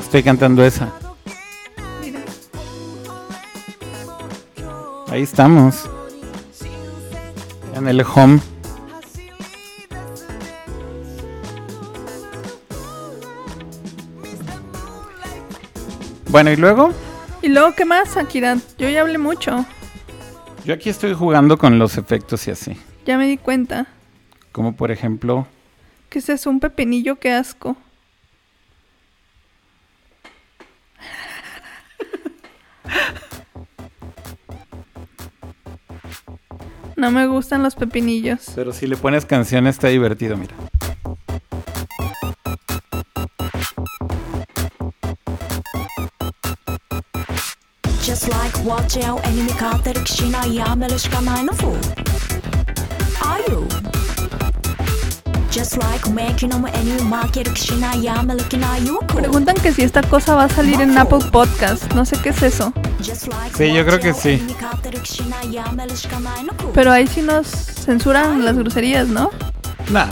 [0.00, 0.90] Estoy cantando esa.
[2.00, 2.20] Mira.
[5.10, 5.88] Ahí estamos.
[7.74, 8.40] En el home.
[16.28, 16.92] Bueno, y luego
[17.42, 18.56] Y luego, ¿qué más, Akira?
[18.78, 19.64] Yo ya hablé mucho.
[20.64, 22.76] yo aquí estoy jugando con los efectos y así.
[23.06, 23.86] Ya me di cuenta.
[24.52, 25.46] Como por ejemplo,
[26.10, 27.76] Que ese es un pepinillo, qué asco.
[36.96, 38.50] No me gustan los pepinillos.
[38.56, 40.54] pero si le pones canción está divertido, mira.
[59.14, 61.92] Preguntan que si esta cosa va a salir en Apple Podcast.
[61.92, 62.72] No sé qué es eso.
[63.54, 64.42] Sí, yo creo que sí.
[66.72, 69.30] Pero ahí sí nos censuran las groserías, ¿no?
[69.90, 70.08] Nah.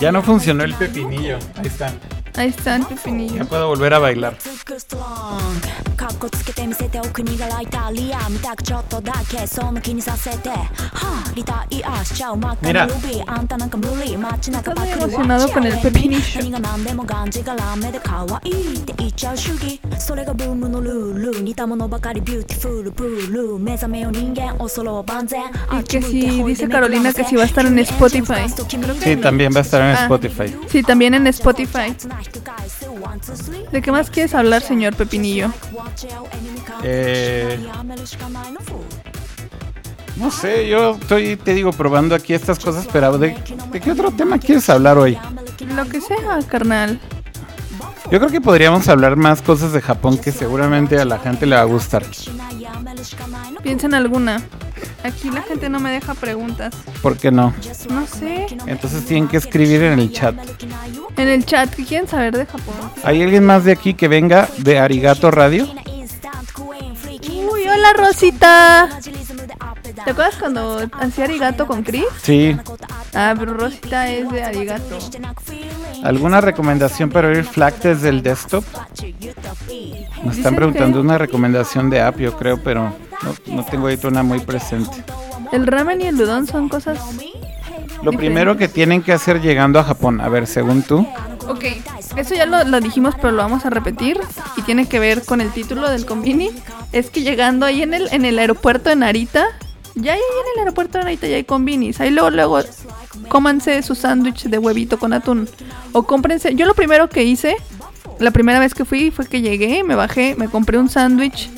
[0.00, 1.38] Ya no funcionó el pepinillo.
[1.56, 1.92] Ahí está.
[2.36, 3.36] Ahí está tu finillo.
[3.36, 4.36] Ya puedo volver a bailar.
[12.62, 12.86] Mira.
[14.84, 16.40] Estoy emocionado con el pepinillo.
[25.80, 28.34] Y que si dice Carolina que si va a estar en Spotify.
[29.02, 30.54] Sí, también va a estar en ah, Spotify.
[30.68, 31.94] Sí, también en Spotify.
[33.72, 35.50] ¿De qué más quieres hablar, señor Pepinillo?
[36.82, 37.58] Eh,
[40.16, 43.36] No sé, yo estoy, te digo, probando aquí estas cosas, pero ¿de,
[43.70, 45.18] ¿de qué otro tema quieres hablar hoy?
[45.74, 46.98] Lo que sea, carnal.
[48.10, 51.56] Yo creo que podríamos hablar más cosas de Japón que seguramente a la gente le
[51.56, 52.04] va a gustar.
[53.62, 54.42] Piensa en alguna.
[55.02, 56.74] Aquí la gente no me deja preguntas.
[57.02, 57.54] ¿Por qué no?
[57.90, 58.46] No sé.
[58.66, 60.34] Entonces tienen que escribir en el chat.
[61.16, 62.74] En el chat, ¿qué quieren saber de Japón?
[63.04, 65.68] ¿Hay alguien más de aquí que venga de Arigato Radio?
[67.28, 68.88] Uy, hola Rosita.
[69.94, 72.04] ¿Te acuerdas cuando hacía arigato con Chris?
[72.22, 72.56] Sí.
[73.14, 74.98] Ah, pero Rosita es de arigato.
[76.02, 78.64] ¿Alguna recomendación para oír FLAC desde el desktop?
[78.74, 84.08] Nos Dicen están preguntando una recomendación de app, yo creo, pero no, no tengo ahorita
[84.08, 85.04] una muy presente.
[85.52, 86.98] El ramen y el udon son cosas...
[88.02, 91.06] Lo primero que tienen que hacer llegando a Japón, a ver, según tú,
[91.48, 91.64] Ok,
[92.16, 94.18] eso ya lo, lo dijimos, pero lo vamos a repetir.
[94.56, 96.50] Y tiene que ver con el título del convini.
[96.92, 99.46] Es que llegando ahí en el, en el aeropuerto de Narita,
[99.96, 102.00] ya ahí en el aeropuerto de Narita ya hay convinis.
[102.00, 102.60] Ahí luego, luego,
[103.28, 105.48] cómanse su sándwich de huevito con atún.
[105.92, 106.54] O cómprense.
[106.54, 107.56] Yo lo primero que hice,
[108.18, 111.50] la primera vez que fui, fue que llegué, me bajé, me compré un sándwich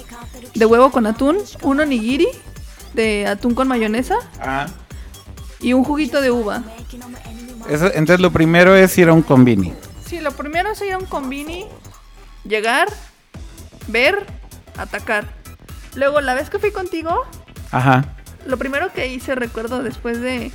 [0.55, 2.29] de huevo con atún, un onigiri
[2.95, 4.17] de atún con mayonesa
[5.61, 6.63] y un juguito de uva.
[7.69, 9.73] eso- entonces lo primero es ir a un convini.
[10.07, 11.67] Sí, lo primero es ir a un convini,
[12.45, 12.89] llegar,
[13.89, 14.27] ver,
[14.77, 15.27] atacar.
[15.95, 17.25] Luego, la vez que fui contigo,
[17.71, 18.05] Ajá.
[18.49, 20.51] Lo primero que hice, recuerdo, después de,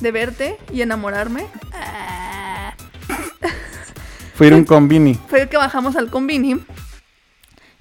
[0.00, 2.74] de verte y enamorarme, ah,
[4.34, 5.14] Fue ir a un convini.
[5.14, 6.60] fue que bajamos al convini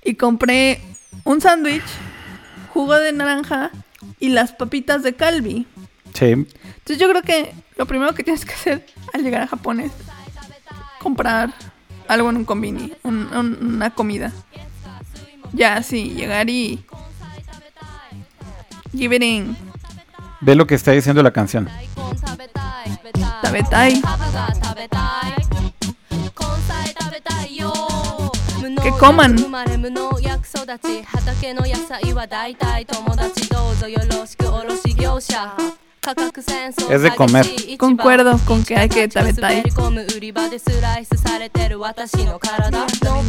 [0.04, 0.82] y compré
[1.24, 1.84] un sándwich,
[2.74, 3.72] jugo de naranja
[4.20, 5.68] y las papitas de Calvi.
[6.14, 6.26] Sí.
[6.26, 9.92] Entonces yo creo que lo primero que tienes que hacer al llegar a Japón es
[11.00, 11.54] comprar
[12.08, 12.46] algo en un
[13.36, 14.32] un- una comida.
[15.54, 16.84] Ya, sí, llegar y...
[18.98, 19.56] Give it in.
[20.42, 21.70] Ve lo que está diciendo la canción.
[23.42, 24.02] Tabetai.
[28.82, 29.36] Que coman.
[36.90, 37.46] Es de comer.
[37.78, 39.64] Concuerdo con que hay que tabetai.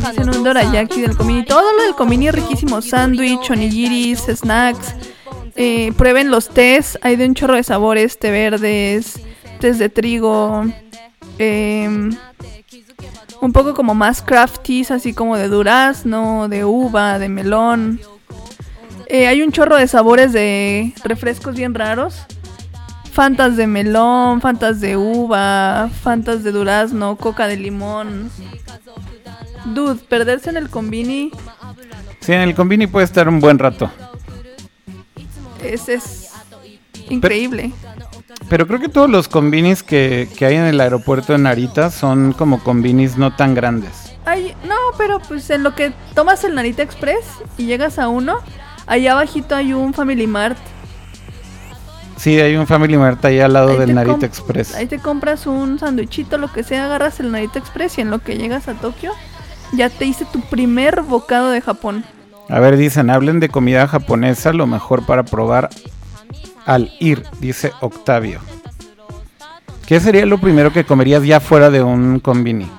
[0.04, 1.44] Hacen un dorayaki del comini.
[1.44, 2.80] Todo lo del comini es riquísimo.
[2.80, 4.94] Sándwich, onigiris, snacks.
[5.60, 6.98] Eh, prueben los tés.
[7.02, 8.16] Hay de un chorro de sabores.
[8.18, 9.20] Té verdes,
[9.58, 10.64] tés de trigo.
[11.40, 12.16] em,
[13.40, 18.00] un poco como más crafties, así como de durazno, de uva, de melón.
[19.08, 22.24] Eh, hay un chorro de sabores de refrescos bien raros.
[23.12, 28.30] Fantas de melón, fantas de uva, fantas de durazno, coca de limón.
[29.66, 31.32] Dude, perderse en el combini
[32.20, 33.90] Sí, en el convini puede estar un buen rato.
[35.62, 36.30] Es, es
[37.08, 37.72] increíble.
[38.48, 42.32] Pero creo que todos los convinis que, que hay en el aeropuerto de Narita son
[42.32, 44.14] como convinis no tan grandes.
[44.24, 47.24] Ay, no, pero pues en lo que tomas el Narita Express
[47.56, 48.38] y llegas a uno,
[48.86, 50.58] allá abajito hay un Family Mart.
[52.16, 54.74] Sí, hay un Family Mart ahí al lado Ahí del Narita Express.
[54.74, 58.18] Ahí te compras un sándwichito, lo que sea, agarras el Narita Express y en lo
[58.18, 59.12] que llegas a Tokio
[59.72, 62.04] ya te hice tu primer bocado de Japón.
[62.48, 65.68] A ver, dicen, hablen de comida japonesa, lo mejor para probar
[66.64, 68.40] al ir, dice Octavio.
[69.86, 72.70] ¿Qué sería lo primero que comerías ya fuera de un convini?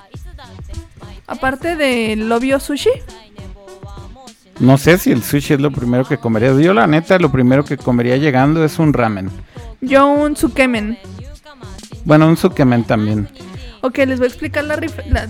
[1.26, 2.90] Aparte del obvio sushi,
[4.58, 6.58] No sé si el sushi es lo primero que comerías.
[6.58, 9.30] Yo la neta, lo primero que comería llegando es un ramen.
[9.80, 10.98] yo un tsukemen.
[12.04, 13.28] Bueno, un sukemen también.
[13.82, 15.28] Ok, les voy a explicar la, rif- la,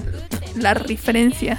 [0.57, 1.59] la diferencia.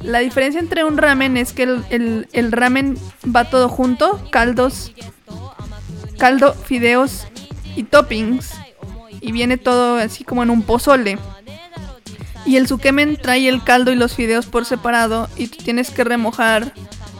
[0.00, 4.92] La diferencia entre un ramen es que el, ramen va todo junto, caldos,
[6.18, 7.26] caldo, fideos
[7.76, 8.52] y toppings.
[9.20, 11.18] Y viene todo así como en un pozole.
[12.44, 16.02] Y el sukemen trae el caldo y los fideos por separado y tú tienes que
[16.02, 16.74] remojar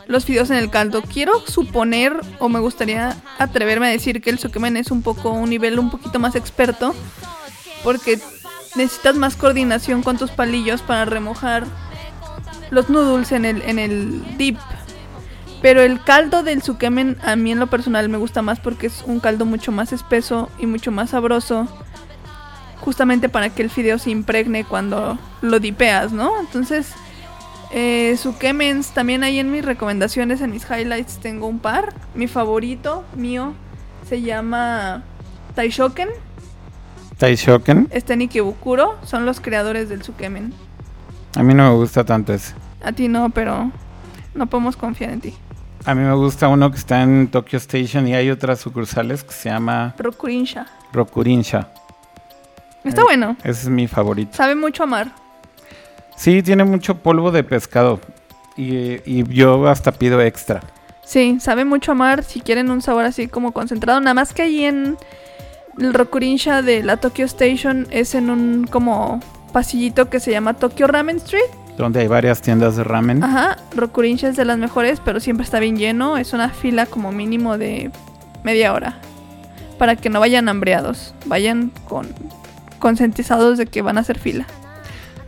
[0.08, 1.02] los fideos en el caldo.
[1.02, 5.48] Quiero suponer o me gustaría atreverme a decir que el sukemen es un poco un
[5.48, 6.94] nivel un poquito más experto
[7.84, 8.18] porque
[8.74, 11.66] necesitas más coordinación con tus palillos para remojar
[12.72, 14.58] los noodles en el, en el dip.
[15.60, 19.04] Pero el caldo del sukemen a mí en lo personal me gusta más porque es
[19.06, 21.68] un caldo mucho más espeso y mucho más sabroso.
[22.80, 26.32] Justamente para que el fideo se impregne cuando lo dipeas, ¿no?
[26.40, 26.94] Entonces,
[27.70, 31.94] eh, sukemens también hay en mis recomendaciones, en mis highlights tengo un par.
[32.14, 33.52] Mi favorito mío
[34.08, 35.04] se llama
[35.54, 36.08] Taishoken.
[37.18, 37.88] Taishoken.
[37.92, 40.52] Está en Ikebukuro, son los creadores del Sukemen.
[41.36, 42.54] A mí no me gusta tanto ese.
[42.82, 43.70] A ti no, pero
[44.34, 45.34] no podemos confiar en ti.
[45.84, 49.32] A mí me gusta uno que está en Tokyo Station y hay otras sucursales que
[49.32, 50.66] se llama Rokurinsha.
[50.92, 51.68] Rokurinsha.
[52.84, 53.04] Está Eh.
[53.04, 53.36] bueno.
[53.42, 54.32] Ese es mi favorito.
[54.36, 55.12] Sabe mucho a mar.
[56.16, 58.00] Sí, tiene mucho polvo de pescado.
[58.56, 60.60] Y, y yo hasta pido extra.
[61.04, 62.22] Sí, sabe mucho a mar.
[62.22, 64.00] Si quieren un sabor así como concentrado.
[64.00, 64.96] Nada más que ahí en
[65.78, 69.20] el Rokurinsha de la Tokyo Station es en un como
[69.52, 71.42] pasillito que se llama Tokyo Ramen Street.
[71.78, 73.22] Donde hay varias tiendas de ramen.
[73.24, 76.18] Ajá, Rokurinsha es de las mejores, pero siempre está bien lleno.
[76.18, 77.90] Es una fila como mínimo de
[78.44, 78.98] media hora.
[79.78, 81.14] Para que no vayan hambreados.
[81.26, 82.08] Vayan con
[82.78, 84.46] concientizados de que van a hacer fila.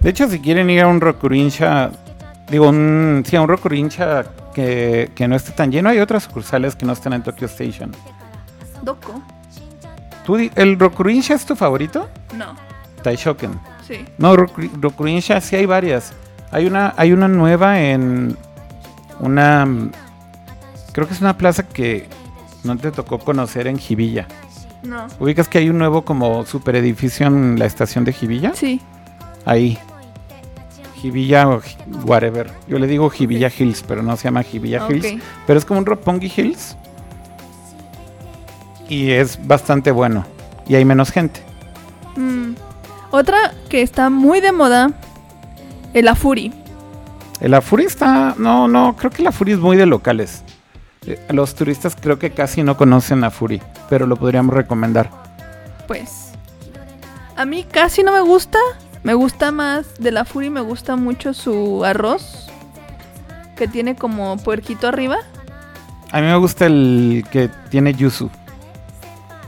[0.01, 1.91] De hecho, si quieren ir a un Rokurinsha,
[2.51, 6.77] digo, un, sí, a un Rokurinsha que, que no esté tan lleno, hay otras sucursales
[6.77, 7.91] que no están en Tokyo Station.
[8.83, 9.23] Doko.
[10.27, 12.09] ¿Tú, di- ¿El Rokurinsha es tu favorito?
[12.37, 12.55] No,
[13.03, 13.59] Taishoken.
[13.87, 14.05] Sí.
[14.19, 16.13] No, Rokurinsha sí hay varias.
[16.51, 18.37] Hay una, hay una nueva en
[19.21, 19.67] una,
[20.93, 22.07] creo que es una plaza que
[22.63, 24.27] no te tocó conocer en Jibilla.
[24.83, 25.07] No.
[25.19, 28.53] ¿Ubicas que hay un nuevo como super edificio en la estación de Jibilla?
[28.55, 28.81] Sí.
[29.45, 29.79] Ahí.
[30.97, 31.61] Jibilla o
[32.05, 32.51] whatever.
[32.69, 34.93] Yo le digo Jibilla Hills, pero no se llama Jibilla Ok.
[34.93, 35.23] Hills.
[35.47, 36.77] Pero es como un Roppongi Hills.
[38.89, 40.25] Y es bastante bueno.
[40.67, 41.41] Y hay menos gente.
[42.17, 42.53] Mm.
[43.15, 44.91] Otra que está muy de moda,
[45.93, 46.53] el Afuri.
[47.41, 48.35] La Fury está.
[48.39, 50.43] No, no, creo que la Fury es muy de locales.
[51.07, 55.11] Eh, Los turistas creo que casi no conocen la Fury, pero lo podríamos recomendar.
[55.87, 56.33] Pues
[57.37, 58.59] a mí casi no me gusta.
[59.05, 62.49] Me gusta más de la Fury, me gusta mucho su arroz.
[63.55, 65.19] Que tiene como puerquito arriba.
[66.11, 68.29] A mí me gusta el que tiene yuzu.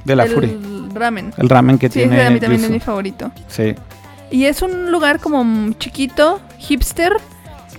[0.05, 0.76] De la el Fury.
[0.97, 1.33] Ramen.
[1.37, 3.31] El ramen que Sí, tiene ese a mí también es mi favorito.
[3.49, 3.75] Sí,
[4.31, 7.13] Y es un lugar como chiquito, hipster,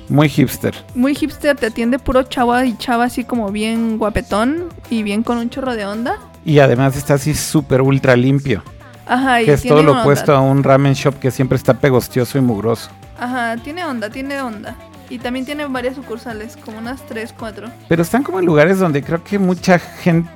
[0.09, 0.73] muy hipster.
[0.95, 5.37] muy hipster, te atiende puro chava y chava así como bien guapetón y bien con
[5.37, 6.17] un chorro de onda.
[6.45, 8.63] Y además está así súper ultra limpio.
[9.05, 10.01] Ajá, y Que es tiene todo lo onda.
[10.03, 12.89] opuesto a un ramen shop que siempre está pegostioso y mugroso.
[13.19, 14.75] Ajá, tiene onda, tiene onda.
[15.09, 17.69] Y también tiene varias sucursales, como unas 3, 4.
[17.87, 20.29] Pero están como en lugares donde creo que mucha gente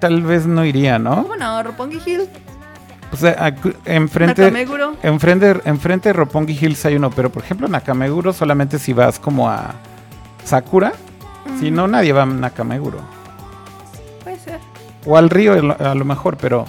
[0.00, 1.22] tal vez no iría, ¿no?
[1.22, 1.62] ¿Cómo no?
[1.62, 2.28] Roppongi Hill,
[3.12, 3.54] O sea,
[3.84, 4.94] enfrente, Nakameguro.
[5.02, 9.48] enfrente, enfrente de Roppongi Hills hay uno, pero por ejemplo Nakameguro solamente si vas como
[9.48, 9.74] a
[10.44, 10.92] Sakura,
[11.60, 12.98] si no nadie va a Nakameguro.
[14.24, 14.58] Puede ser.
[15.04, 16.64] O al río a lo mejor, pero,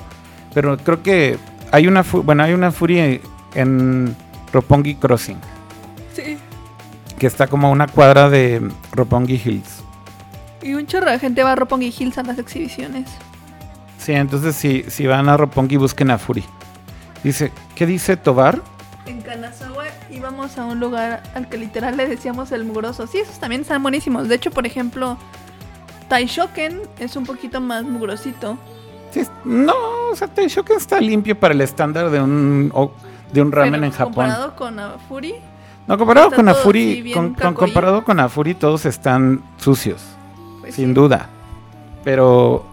[0.53, 1.37] pero creo que
[1.71, 3.19] hay una, bueno, hay una furia
[3.55, 4.15] en
[4.53, 5.37] Roppongi Crossing,
[6.13, 6.37] Sí.
[7.17, 8.61] que está como a una cuadra de
[8.93, 9.83] Roppongi Hills.
[10.67, 13.09] Y un chorro de gente va a Roppongi Hills a las exhibiciones.
[13.97, 16.43] Sí, entonces si, si van a Roppongi busquen a Furi.
[17.23, 18.61] Dice, ¿qué dice Tobar?
[19.05, 23.07] En Kanazawa íbamos a un lugar al que literal le decíamos el mugroso.
[23.07, 24.27] Sí, esos también están buenísimos.
[24.27, 25.17] De hecho, por ejemplo,
[26.09, 28.57] Taishoken es un poquito más mugrosito.
[29.11, 29.73] Sí, no,
[30.11, 32.71] o sea, Taishoken está limpio para el estándar de un,
[33.31, 34.13] de un ramen Pero en Japón.
[34.13, 35.35] Comparado con Afuri,
[35.87, 40.01] No, comparado con Afuri, con, con- comparado con Afuri todos están sucios,
[40.67, 40.93] pues sin sí.
[40.93, 41.29] duda.
[42.03, 42.65] Pero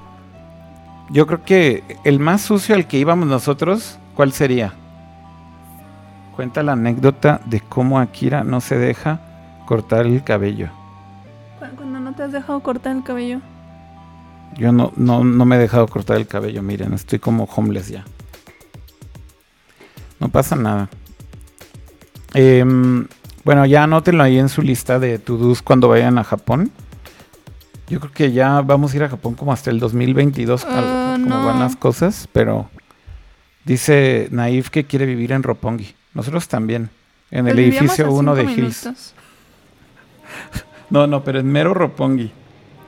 [1.10, 4.72] yo creo que el más sucio al que íbamos nosotros, ¿cuál sería?
[6.36, 9.20] Cuenta la anécdota de cómo Akira no se deja
[9.66, 10.68] cortar el cabello.
[11.58, 13.40] Cu- Cuando no te has dejado cortar el cabello.
[14.56, 18.04] Yo no, no, no me he dejado cortar el cabello, miren, estoy como homeless ya.
[20.20, 20.88] No pasa nada.
[22.34, 23.06] Em,
[23.44, 26.70] bueno, ya anótenlo ahí en su lista de to-dos cuando vayan a Japón.
[27.88, 31.16] Yo creo que ya vamos a ir a Japón como hasta el 2022, algo, Ah,
[31.20, 31.46] como no.
[31.46, 32.70] van las cosas, pero
[33.64, 35.94] dice Naif que quiere vivir en Roppongi.
[36.14, 36.88] Nosotros también,
[37.30, 38.84] en el edificio a 1 de cinco Hills.
[38.84, 39.14] minutos.
[40.90, 42.30] No, no, pero en mero Roppongi.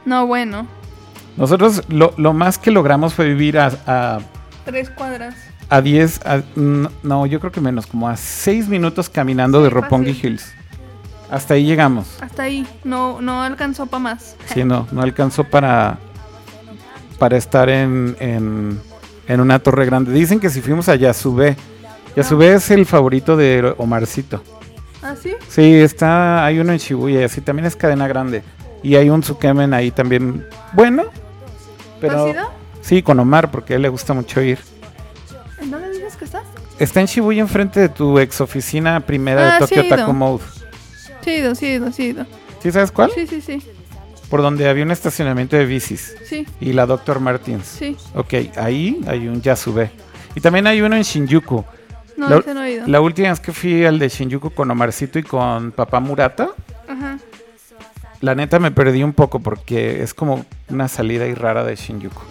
[0.04, 0.66] No, bueno.
[1.36, 4.20] Nosotros lo, lo más que logramos fue vivir a- a
[4.64, 5.34] Tres cuadras.
[5.70, 9.64] A 10, a- n- no, yo creo que menos, como a 6 minutos caminando Sí,
[9.64, 10.30] de Roppongi fácil.
[10.32, 10.54] Hills.
[11.30, 12.06] Hasta ahí llegamos.
[12.20, 12.66] Hasta ahí.
[12.84, 14.36] No, no alcanzó para más.
[14.52, 15.98] Sí, no, no alcanzó para,
[17.18, 18.80] para estar en, en,
[19.26, 20.12] en una torre grande.
[20.12, 21.56] Dicen que si fuimos a Yasube,
[22.14, 24.42] Yasube es el favorito de Omarcito.
[25.02, 25.34] ¿Ah, sí?
[25.48, 28.42] Sí, está, hay uno en Shibuya, y así también es cadena grande.
[28.82, 31.04] Y hay un Tsukemen ahí también, bueno,
[32.00, 32.50] pero ¿Has ido?
[32.82, 34.58] sí, con Omar, porque a él le gusta mucho ir.
[35.60, 36.42] ¿En dónde dices que está?
[36.78, 39.96] Está en Shibuya enfrente de tu ex oficina primera Ah, de sí Tokyo he ido.
[39.96, 40.44] Taco Mode.
[41.26, 42.26] Sí, he ido, sí, he ido, sí, he ido.
[42.62, 43.10] ¿Sí sabes cuál?
[43.12, 43.60] Sí, sí, sí.
[44.30, 47.20] Por donde había un estacionamiento de bicis Sí, y la Dr.
[47.20, 47.66] Martins.
[47.66, 47.96] sí.
[48.14, 49.90] Ok, ahí hay un Yasube.
[50.34, 51.64] Y también hay uno en Shinjuku.
[52.16, 52.86] No, La- ese no he ido.
[52.86, 56.48] La última vez que fui al de Shinjuku con Omarcito y con papá Murata,
[56.88, 57.18] Ajá.
[58.20, 62.22] la neta me perdí un poco porque es como una salida ahí rara de Shinjuku.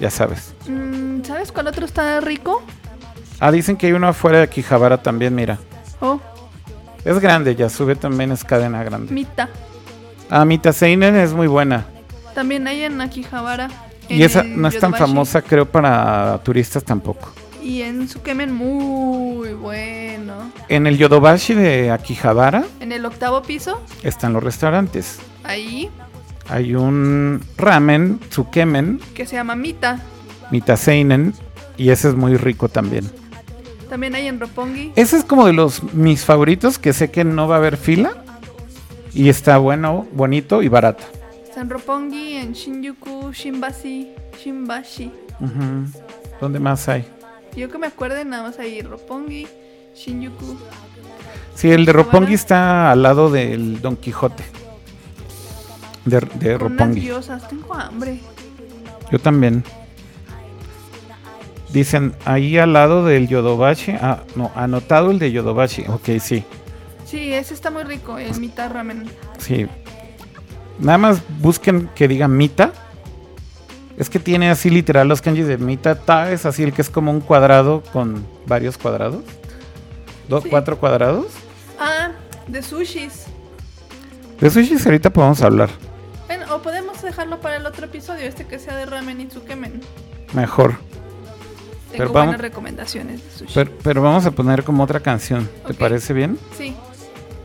[0.00, 0.54] Ya sabes.
[0.68, 2.62] Mm, ¿Sabes cuál otro está rico?
[3.40, 5.58] Ah, dicen que hay uno afuera de Akihabara también, mira.
[6.00, 6.20] Oh,
[7.08, 9.14] Es grande, Yasube también es cadena grande.
[9.14, 9.48] Mita.
[10.28, 11.86] Ah, Mita Seinen es muy buena.
[12.34, 13.70] También hay en Akihabara.
[14.10, 17.32] Y esa no es tan famosa, creo, para turistas tampoco.
[17.62, 20.52] Y en Tsukemen, muy bueno.
[20.68, 25.18] En el Yodobashi de Akihabara En el octavo piso, están los restaurantes.
[25.44, 25.88] ahí,
[26.50, 29.98] Hay un ramen, tsukemen, que se llama Mita.
[30.50, 31.32] mitaseinen,
[31.78, 33.10] y ese es muy rico también.
[33.88, 34.92] También hay en Roppongi.
[34.96, 38.12] Ese es como de los mis favoritos, que sé que no va a haber fila.
[39.14, 41.04] Y está bueno, bonito y barato.
[41.44, 44.12] Está en Roppongi, en Shinjuku, Shinbashi,
[44.42, 45.10] Shinbashi.
[45.40, 45.86] Ujú.
[46.40, 47.04] ¿Dónde más hay?
[47.56, 49.46] Yo que me acuerde, nada más hay Roppongi,
[49.94, 50.56] Shinjuku.
[51.54, 52.30] Sí, el de Akihabara.
[52.30, 54.44] está al lado del Don Quijote.
[56.04, 57.48] De, de Con unas diosas.
[57.48, 58.20] Tengo hambre.
[59.10, 59.64] Yo también.
[61.72, 63.92] Dicen ahí al lado del Yodobashi.
[64.00, 65.84] Ah, no, anotado el de Yodobashi.
[65.88, 66.44] Ok, sí.
[67.04, 69.04] Sí, ese está muy rico, el Mita Ramen.
[69.38, 69.66] Sí.
[70.78, 72.72] Nada más busquen que diga Mita.
[73.96, 75.96] Es que tiene así literal los kanjis de Mita.
[75.96, 79.22] Ta es así el que es como un cuadrado con varios cuadrados.
[80.28, 80.50] Dos, Sí.
[80.50, 81.26] cuatro cuadrados.
[81.80, 82.10] Ah,
[82.46, 83.24] de sushis.
[84.40, 85.68] De sushi ahorita podemos hablar.
[86.26, 89.80] Bueno, o podemos dejarlo para el otro episodio, este que sea de ramen y tsukemen.
[90.32, 90.76] Mejor.
[91.90, 93.52] Tengo Pero buenas vamos- recomendaciones de sushi.
[93.54, 95.48] Pero, pero vamos a poner como otra canción.
[95.66, 96.38] ¿Te parece bien?
[96.56, 96.74] Sí,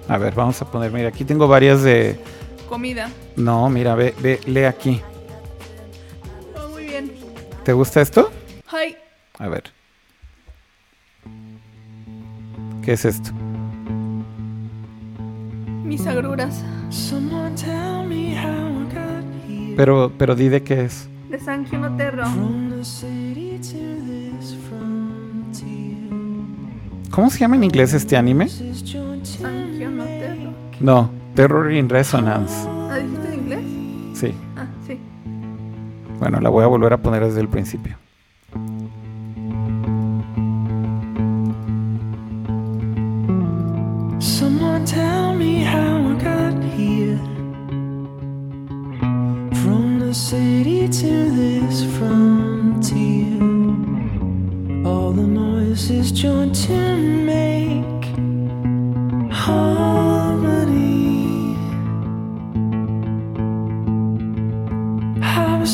[0.07, 0.91] A ver, vamos a poner.
[0.91, 2.19] Mira, aquí tengo varias de.
[2.67, 3.09] comida.
[3.37, 5.01] No, mira, ve, ve, lee aquí.
[6.61, 7.11] Oh, muy bien.
[7.63, 8.31] ¿Te gusta esto?
[9.39, 9.63] A ver.
[12.83, 13.31] ¿Qué es esto?
[15.83, 16.63] Mis agruras.
[19.77, 21.07] Pero, pero di de qué es.
[21.33, 22.27] De San Gino Terro.
[22.27, 25.97] From the city to this frontier.
[27.09, 28.47] ¿Cómo se llama en inglés este anime?
[30.79, 32.53] No, Terror in Resonance.
[32.69, 33.61] ¿Ah, dijiste en inglés?
[34.13, 34.35] Sí.
[34.55, 34.99] Ah, sí.
[36.19, 37.97] Bueno, la voy a volver a poner desde el principio.
[44.19, 44.62] Someone
[50.13, 53.41] city to this frontier.
[54.85, 58.05] All the noises joined to make
[59.33, 60.85] harmony.
[65.23, 65.71] I was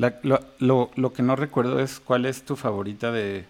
[0.00, 3.44] La- lo, lo- lo que no recuerdo es cuál es tu favorita de...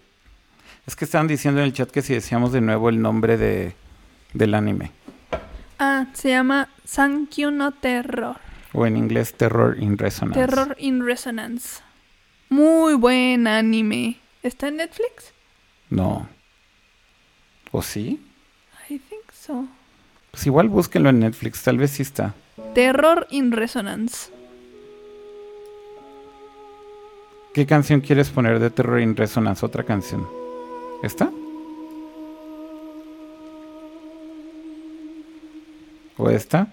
[0.85, 3.73] Es que estaban diciendo en el chat que si decíamos de nuevo el nombre de,
[4.33, 4.91] del anime.
[5.79, 8.35] Ah, se llama Sankyo no Terror.
[8.73, 10.39] O en inglés Terror in Resonance.
[10.39, 11.81] Terror in Resonance.
[12.49, 14.17] Muy buen anime.
[14.43, 15.33] ¿Está en Netflix?
[15.89, 16.27] No.
[17.71, 18.19] ¿O sí?
[18.89, 19.65] I think so.
[20.31, 22.33] Pues igual búsquenlo en Netflix, tal vez sí está.
[22.73, 24.31] Terror in Resonance.
[27.53, 29.65] ¿Qué canción quieres poner de Terror in Resonance?
[29.65, 30.25] Otra canción.
[31.03, 31.29] ¿Esta?
[36.17, 36.67] ¿O esta?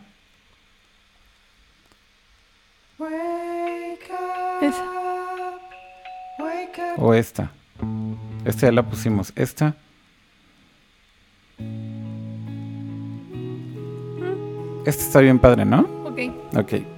[4.61, 4.85] Esa.
[6.97, 7.51] ¿O esta?
[8.45, 9.33] Esta ya la pusimos.
[9.35, 9.75] ¿Esta?
[14.85, 15.81] Esta está bien padre, ¿no?
[16.05, 16.21] Ok.
[16.57, 16.98] Ok.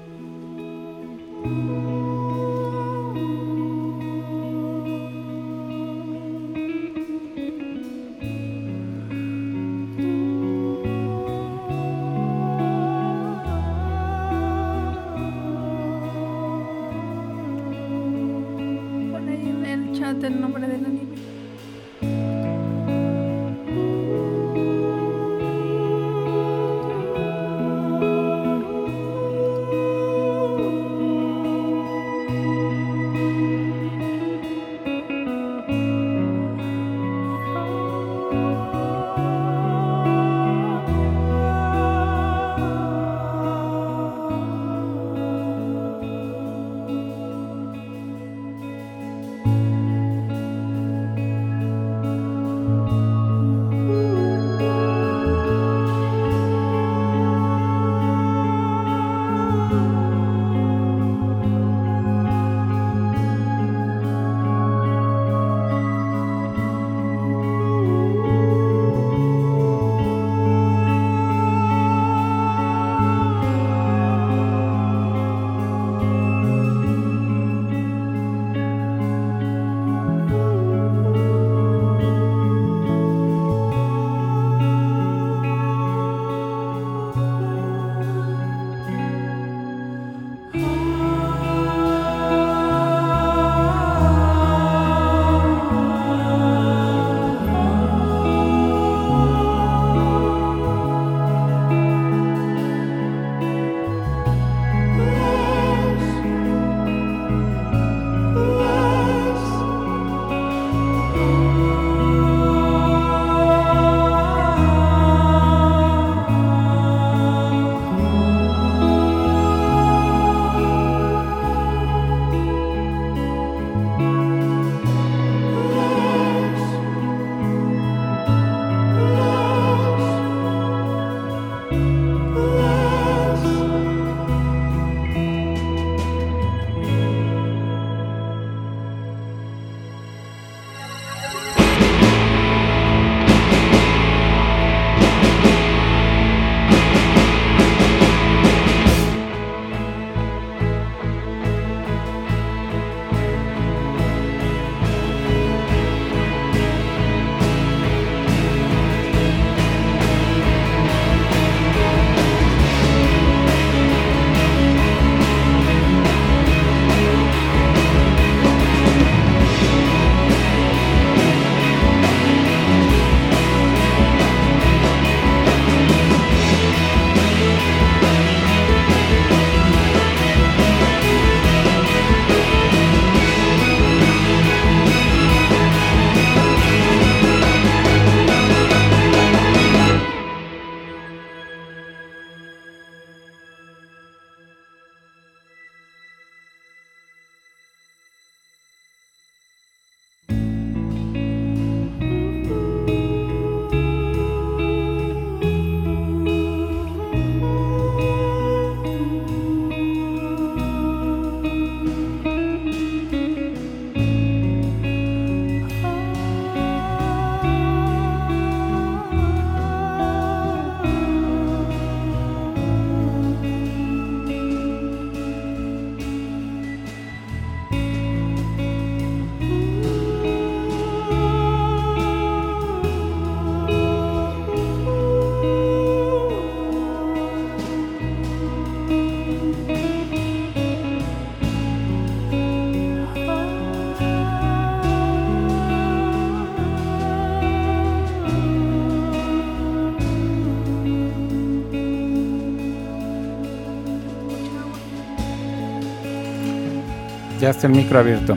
[257.50, 258.36] Está el micro abierto.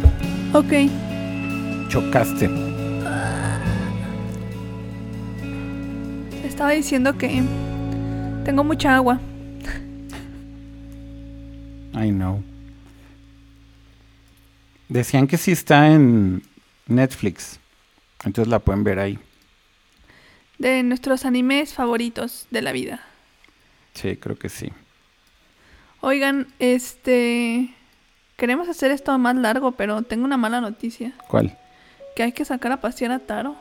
[0.54, 0.74] Ok.
[1.88, 2.50] Chocaste.
[6.44, 7.44] Estaba diciendo que
[8.44, 9.22] tengo mucha agua.
[11.94, 12.44] I know.
[14.90, 16.42] Decían que sí está en
[16.88, 17.60] Netflix.
[18.26, 19.20] Entonces la pueden ver ahí.
[20.58, 23.02] De nuestros animes favoritos de la vida.
[23.94, 24.74] Sí, creo que sí.
[26.02, 27.76] Oigan, este...
[28.38, 31.14] Queremos hacer esto más largo, pero tengo una mala noticia.
[31.28, 31.58] ¿Cuál?
[32.16, 33.56] Que hay que sacar a pasear a Taro.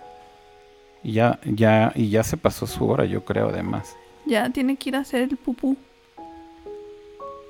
[1.02, 3.96] Y ya, ya, y ya se pasó su hora, yo creo, además.
[4.24, 5.76] Ya tiene que ir a hacer el pupú.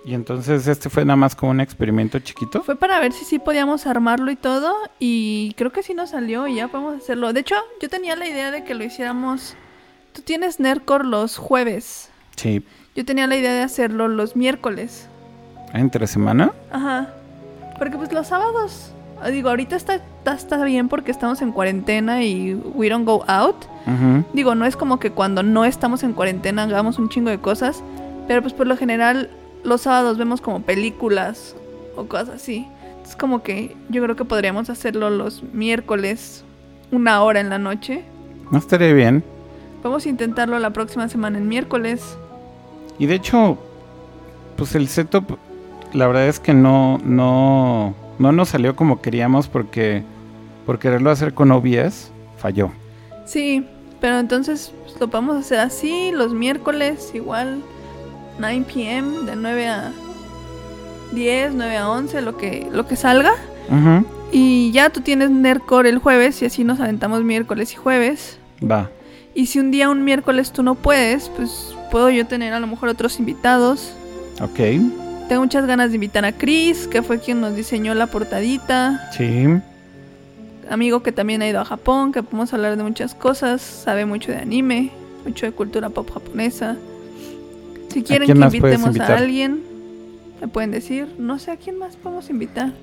[0.05, 2.63] Y entonces este fue nada más como un experimento chiquito.
[2.63, 4.75] Fue para ver si sí podíamos armarlo y todo.
[4.99, 7.33] Y creo que sí nos salió y ya podemos hacerlo.
[7.33, 9.55] De hecho, yo tenía la idea de que lo hiciéramos.
[10.13, 12.11] Tú tienes Nerdcore los jueves.
[12.37, 12.65] Sí.
[12.97, 15.09] Yo tenía la idea de hacerlo los miércoles.
[15.73, 16.53] ¿Entre semana?
[16.71, 17.09] Ajá.
[17.79, 18.93] Porque pues los sábados.
[19.31, 23.57] Digo, ahorita está, está, está bien porque estamos en cuarentena y we don't go out.
[24.33, 27.83] Digo, no es como que cuando no estamos en cuarentena hagamos un chingo de cosas.
[28.27, 29.31] Pero pues por lo general
[29.65, 31.55] los sábados vemos como películas
[31.97, 32.67] o cosas así.
[33.05, 36.45] Es como que yo creo que podríamos hacerlo los miércoles,
[36.91, 38.05] una hora en la noche.
[38.51, 39.25] No estaría bien.
[39.83, 42.17] Vamos a intentarlo la próxima semana en miércoles.
[42.99, 43.59] Y de hecho,
[44.57, 45.39] pues el setup,
[45.93, 50.03] la verdad es que no, no, no nos salió como queríamos porque
[50.67, 52.71] por quererlo hacer con OBS, falló.
[53.27, 53.67] Sí,
[54.01, 57.63] pero entonces pues, lo podemos hacer así los miércoles, igual
[58.39, 59.93] 9 pm, de 9 a
[61.13, 63.33] 10, 9 a 11, lo que, lo que salga.
[64.33, 68.39] Y ya tú tienes Nerdcore el jueves y así nos aventamos miércoles y jueves.
[68.63, 68.91] Va.
[69.35, 72.67] Y si un día, un miércoles tú no puedes, pues puedo yo tener a lo
[72.67, 73.95] mejor otros invitados.
[74.41, 74.61] Ok.
[75.33, 79.09] Tengo muchas ganas de invitar a Chris, que fue quien nos diseñó la portadita.
[79.17, 79.47] Sí.
[80.69, 83.63] Amigo que también ha ido a Japón, que podemos hablar de muchas cosas.
[83.63, 84.91] Sabe mucho de anime,
[85.25, 86.77] mucho de cultura pop japonesa.
[87.89, 89.63] Si quieren que invitemos a alguien,
[90.39, 91.09] me pueden decir.
[91.17, 92.75] No sé a quién más podemos invitar.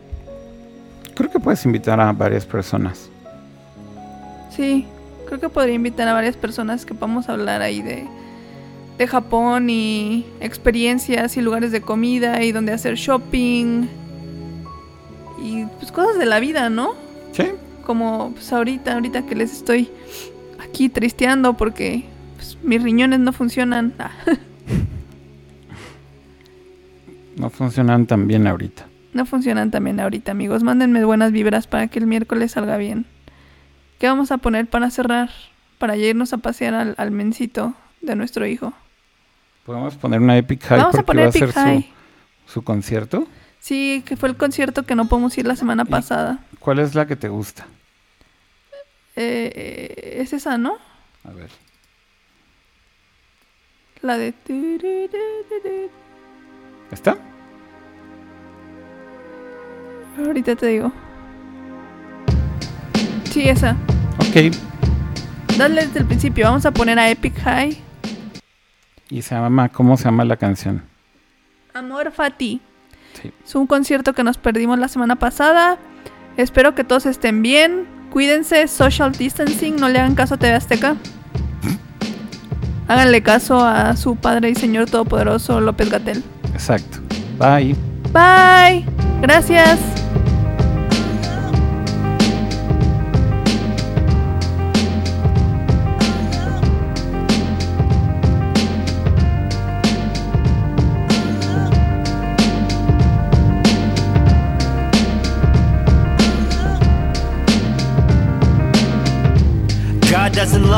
[1.14, 3.12] Creo que puedes invitar a varias personas.
[4.50, 4.88] Sí,
[5.28, 8.08] creo que podría invitar a varias personas que podamos hablar ahí de,
[9.00, 13.88] de Japón y experiencias y lugares de comida y donde hacer shopping
[15.42, 16.92] y pues cosas de la vida, ¿no?
[17.32, 17.46] Sí.
[17.86, 19.90] Como pues ahorita, ahorita que les estoy
[20.60, 22.04] aquí tristeando porque
[22.36, 23.94] pues, mis riñones no funcionan.
[23.98, 24.12] Ah,
[27.38, 28.86] No funcionan tan bien ahorita.
[29.14, 30.62] no funcionan también ahorita, amigos.
[30.62, 33.06] Mándenme buenas vibras para que el miércoles salga bien.
[33.98, 35.30] ¿Qué vamos a poner para cerrar?
[35.78, 38.74] Para ya irnos a pasear al, al mencito de nuestro hijo.
[39.70, 41.94] Podemos poner una Epic High Vamos a porque poner va a ser High.
[42.48, 43.28] su, su concierto.
[43.60, 46.40] Sí, que fue el concierto que no podemos ir la semana pasada.
[46.58, 47.68] ¿Cuál es la que te gusta?
[49.16, 50.74] Eh, eh, es esa, ¿no?
[51.24, 51.52] A ver.
[54.02, 54.34] La de...
[56.90, 57.16] ¿Está?
[60.18, 60.92] Ahorita te digo.
[63.26, 63.78] Sí, esa.
[64.18, 64.52] Ok.
[65.60, 66.48] Dale desde el principio.
[66.48, 67.89] Vamos a poner a Epic High.
[69.10, 70.84] Y se llama, ¿cómo se llama la canción?
[71.74, 72.62] Amor Fati.
[73.22, 73.32] Sí.
[73.44, 75.78] Es un concierto que nos perdimos la semana pasada.
[76.38, 77.88] Espero que todos estén bien.
[78.12, 80.96] Cuídense, social distancing, no le hagan caso a TV Azteca.
[82.88, 86.24] Háganle caso a su padre y señor todopoderoso López Gatel.
[86.54, 86.98] Exacto.
[87.38, 87.76] Bye.
[88.12, 88.86] Bye.
[89.22, 89.80] Gracias.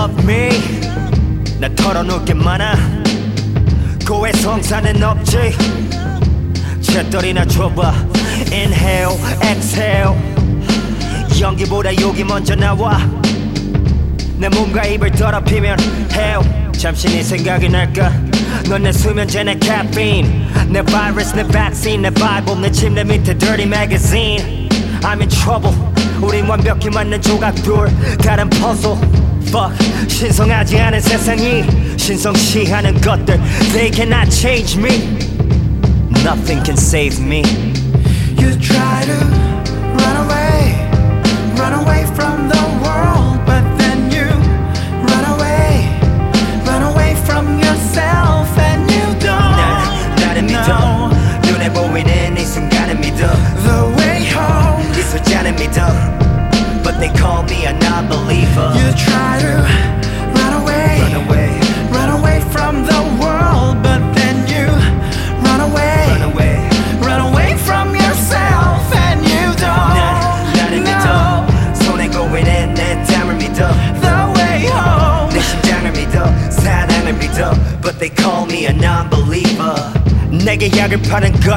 [0.02, 0.50] Love me.
[1.60, 2.76] 나 털어놓을 게 많아.
[4.08, 5.56] 고해성사는 없지.
[6.82, 7.94] 채떨이나 줘봐.
[8.52, 10.16] Inhale, exhale.
[11.40, 12.98] 연기보다 욕이 먼저 나와.
[14.38, 15.78] 내 몸과 입을 더럽히면
[16.12, 16.42] hell.
[16.74, 18.12] 잠시 네 생각이 날까?
[18.70, 20.48] 넌 내 수면제 내 caffeine.
[20.68, 24.68] 내 바이러스 내 vaccine 내 바이블 내 침대 밑에 dirty magazine.
[25.04, 25.78] I'm in trouble.
[26.20, 28.18] 우린 완벽히 맞는 조각들.
[28.18, 28.98] 다른 puzzle
[29.51, 29.77] Fuck
[30.09, 31.65] 신성하지 않은 세상이
[31.97, 33.41] 신성시하는 것들
[33.73, 35.19] They cannot change me
[36.23, 37.43] Nothing can save me
[38.39, 39.50] You try to
[58.08, 58.74] Believer.
[58.76, 59.54] You try to
[60.38, 61.50] run away, run away,
[61.92, 64.66] run away from the world, but then you
[65.46, 66.70] run away, run away,
[67.02, 69.96] run away from yourself, and you don't.
[69.98, 71.46] 날 나를 믿어,
[71.84, 75.34] 손에 고인해 내 땀을 up The way home.
[75.34, 79.01] 내 심장을 믿어, 사랑을 믿어, but they call me a.
[80.46, 81.56] 내게 약을 파는 것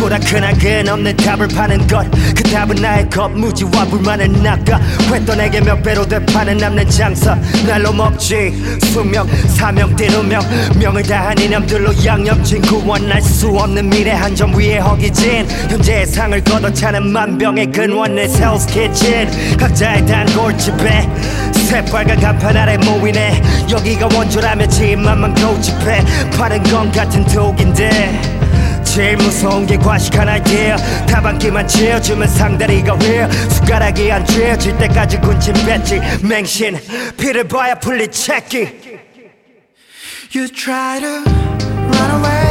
[0.00, 4.78] 보다 큰 악은 없는 답을 파는 것그 답은 나의 겉무지와 불만을 낚아.
[5.12, 7.34] 했던 내게 몇 배로 되파는 남는 장사
[7.66, 8.52] 날로 먹지
[8.92, 10.40] 수명 사명 띠누명.
[10.78, 15.46] 명을 다한 이념들로 양념진 구원할 수 없는 미래 한 점 위에 허기진.
[15.68, 21.08] 현재의 상을 걷어차는 만병의 근원의 셀스 키친 각자의 단골집에
[21.72, 23.40] 새빨간 간판 아래 모이네.
[23.70, 26.04] 여기가 원조라면 지만만 고집해.
[26.36, 28.20] 파는 건 같은 독인데.
[28.84, 30.76] 제일 무서운 게 과식한 아이디어
[31.08, 33.26] 다방기만 지어주면 상다리가 휘어.
[33.48, 35.98] 숟가락이 안 쥐어질 때까지 군침 뱉지.
[36.22, 36.78] 맹신
[37.18, 38.68] 피를 봐야 풀리 채기.
[40.34, 42.41] You try to run away,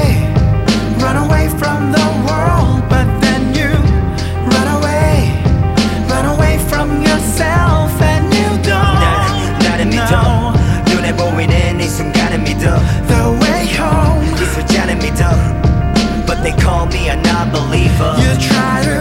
[17.71, 18.99] a non-believer You try to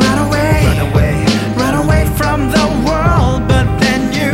[0.00, 1.24] run away, Run away,
[1.56, 4.30] run away from the world, but then you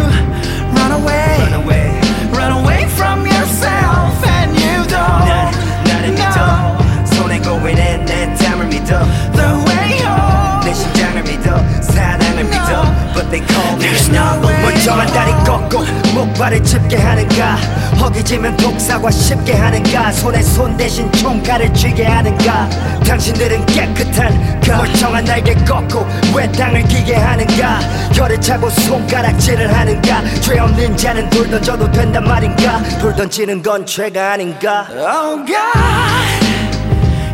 [0.76, 2.00] run away, run away
[2.32, 8.66] run away from yourself, and you 난 don't 나를 know 믿어 손에 고이는 내 땀을
[8.66, 10.64] 믿어 the way home.
[10.64, 12.84] 내 심장을 믿어 사랑을 믿어
[13.14, 14.47] But they call me There's a no
[14.79, 17.55] 멀쩡한 다리 꺾고 목발을 짚게 하는가?
[17.99, 20.09] 허기지면 독사과 쉽게 하는가?
[20.13, 22.69] 손에 손 대신 총칼을 쥐게 하는가?
[23.05, 27.79] 당신들은 깨끗한 그 멀쩡한 날개 꺾고 왜 땅을 기게 하는가?
[28.13, 30.23] 혀를 차고 손가락질을 하는가?
[30.39, 32.81] 죄 없는 자는 돌 던져도 된단 말인가?
[32.99, 34.87] 돌 던지는 건 죄가 아닌가?
[34.91, 35.59] Oh God,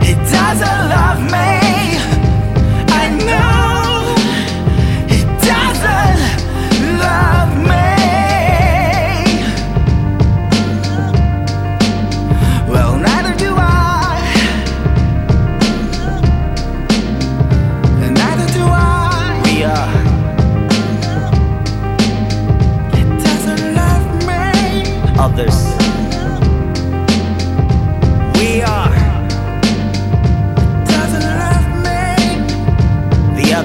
[0.02, 2.00] He doesn't love me.
[2.91, 4.16] I know
[5.08, 6.43] He doesn't
[7.00, 7.35] love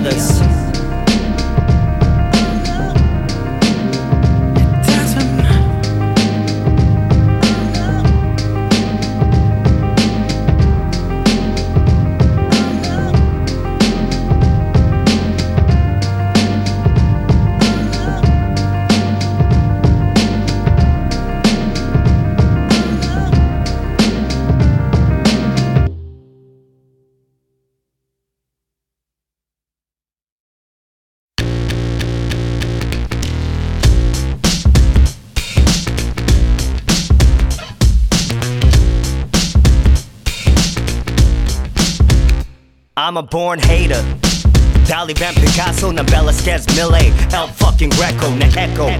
[0.06, 0.39] others
[43.10, 44.39] I'm a born hater.
[44.90, 48.90] Dolly Van Picasso, 난 Velasquez, Millet, El fucking Greco, 내 Echo.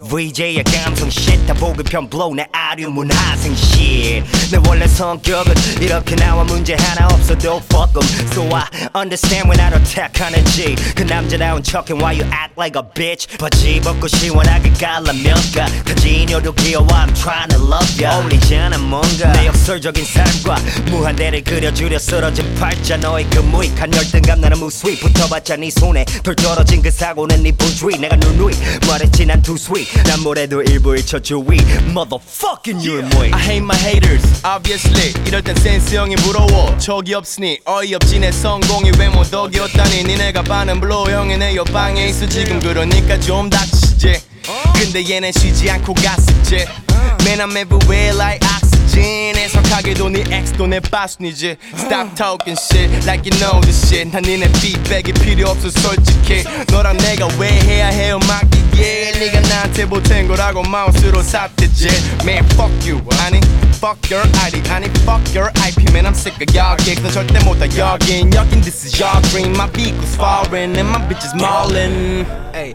[0.00, 4.24] VJ의 감성 shit, 다편 blow, 내 아류 문화생 shit.
[4.50, 5.52] 내 원래 성격은
[5.82, 8.08] 이렇게 나와 문제 하나 없어도 fuck 'em.
[8.32, 8.64] So I
[8.96, 10.74] understand when I attack 하는지.
[10.94, 13.28] 그 남자다운 척해 why you act like a bitch.
[13.36, 15.66] 바지 벗고 시원하게 갈라면가.
[15.84, 18.16] 타지녀도 귀여워, I'm trying to love ya.
[18.16, 19.32] 어울리지 않아 뭔가.
[19.32, 20.56] 내 역설적인 삶과
[20.90, 26.82] 무한대를 그려주려 쓰러진 팔자 너의 그 무익한 열등감 나는 무수히 붙어봤자 네 손에 덜 떨어진
[26.82, 28.54] 그 사고는 네 분주히 내가 누누이
[28.86, 35.12] 말했지 난 sweet 난 뭐래도 일부 일처주의 Motherfucking you're 뭐이 I hate my haters, obviously.
[35.26, 36.76] 이럴 땐 센스 형이 부러워.
[36.78, 40.04] 척이 없으니 어이없지 내 성공이 왜못 덕이었다니.
[40.04, 44.20] 니네가 반은 불러 형이 내 옆방에 있어 지금 그러니까 좀 닥치지.
[44.74, 46.66] 근데 얘는 쉬지 않고 갔었지.
[47.22, 48.40] Man I'm everywhere like
[48.89, 49.35] oxygen.
[49.37, 51.57] 해석하게도 네 X도 내 빠순이지.
[51.77, 54.09] Stop talking shit like you know this shit.
[54.11, 56.43] 난 니네 feedback이 필요 없어 솔직히.
[56.71, 59.13] 너랑 내가 왜 해야 해요 맡기게.
[59.19, 61.87] 네가 나한테 보탠 거라고 마우스로 삽대지.
[62.23, 63.39] Man fuck you 아니
[63.77, 67.39] fuck your ID 아니 fuck your IP man I'm sick of y'all gigs 너 절대
[67.43, 71.33] 못다 여긴 여긴 this is your dream my beat was foreign and my bitch is
[71.35, 72.73] maulin' Ay,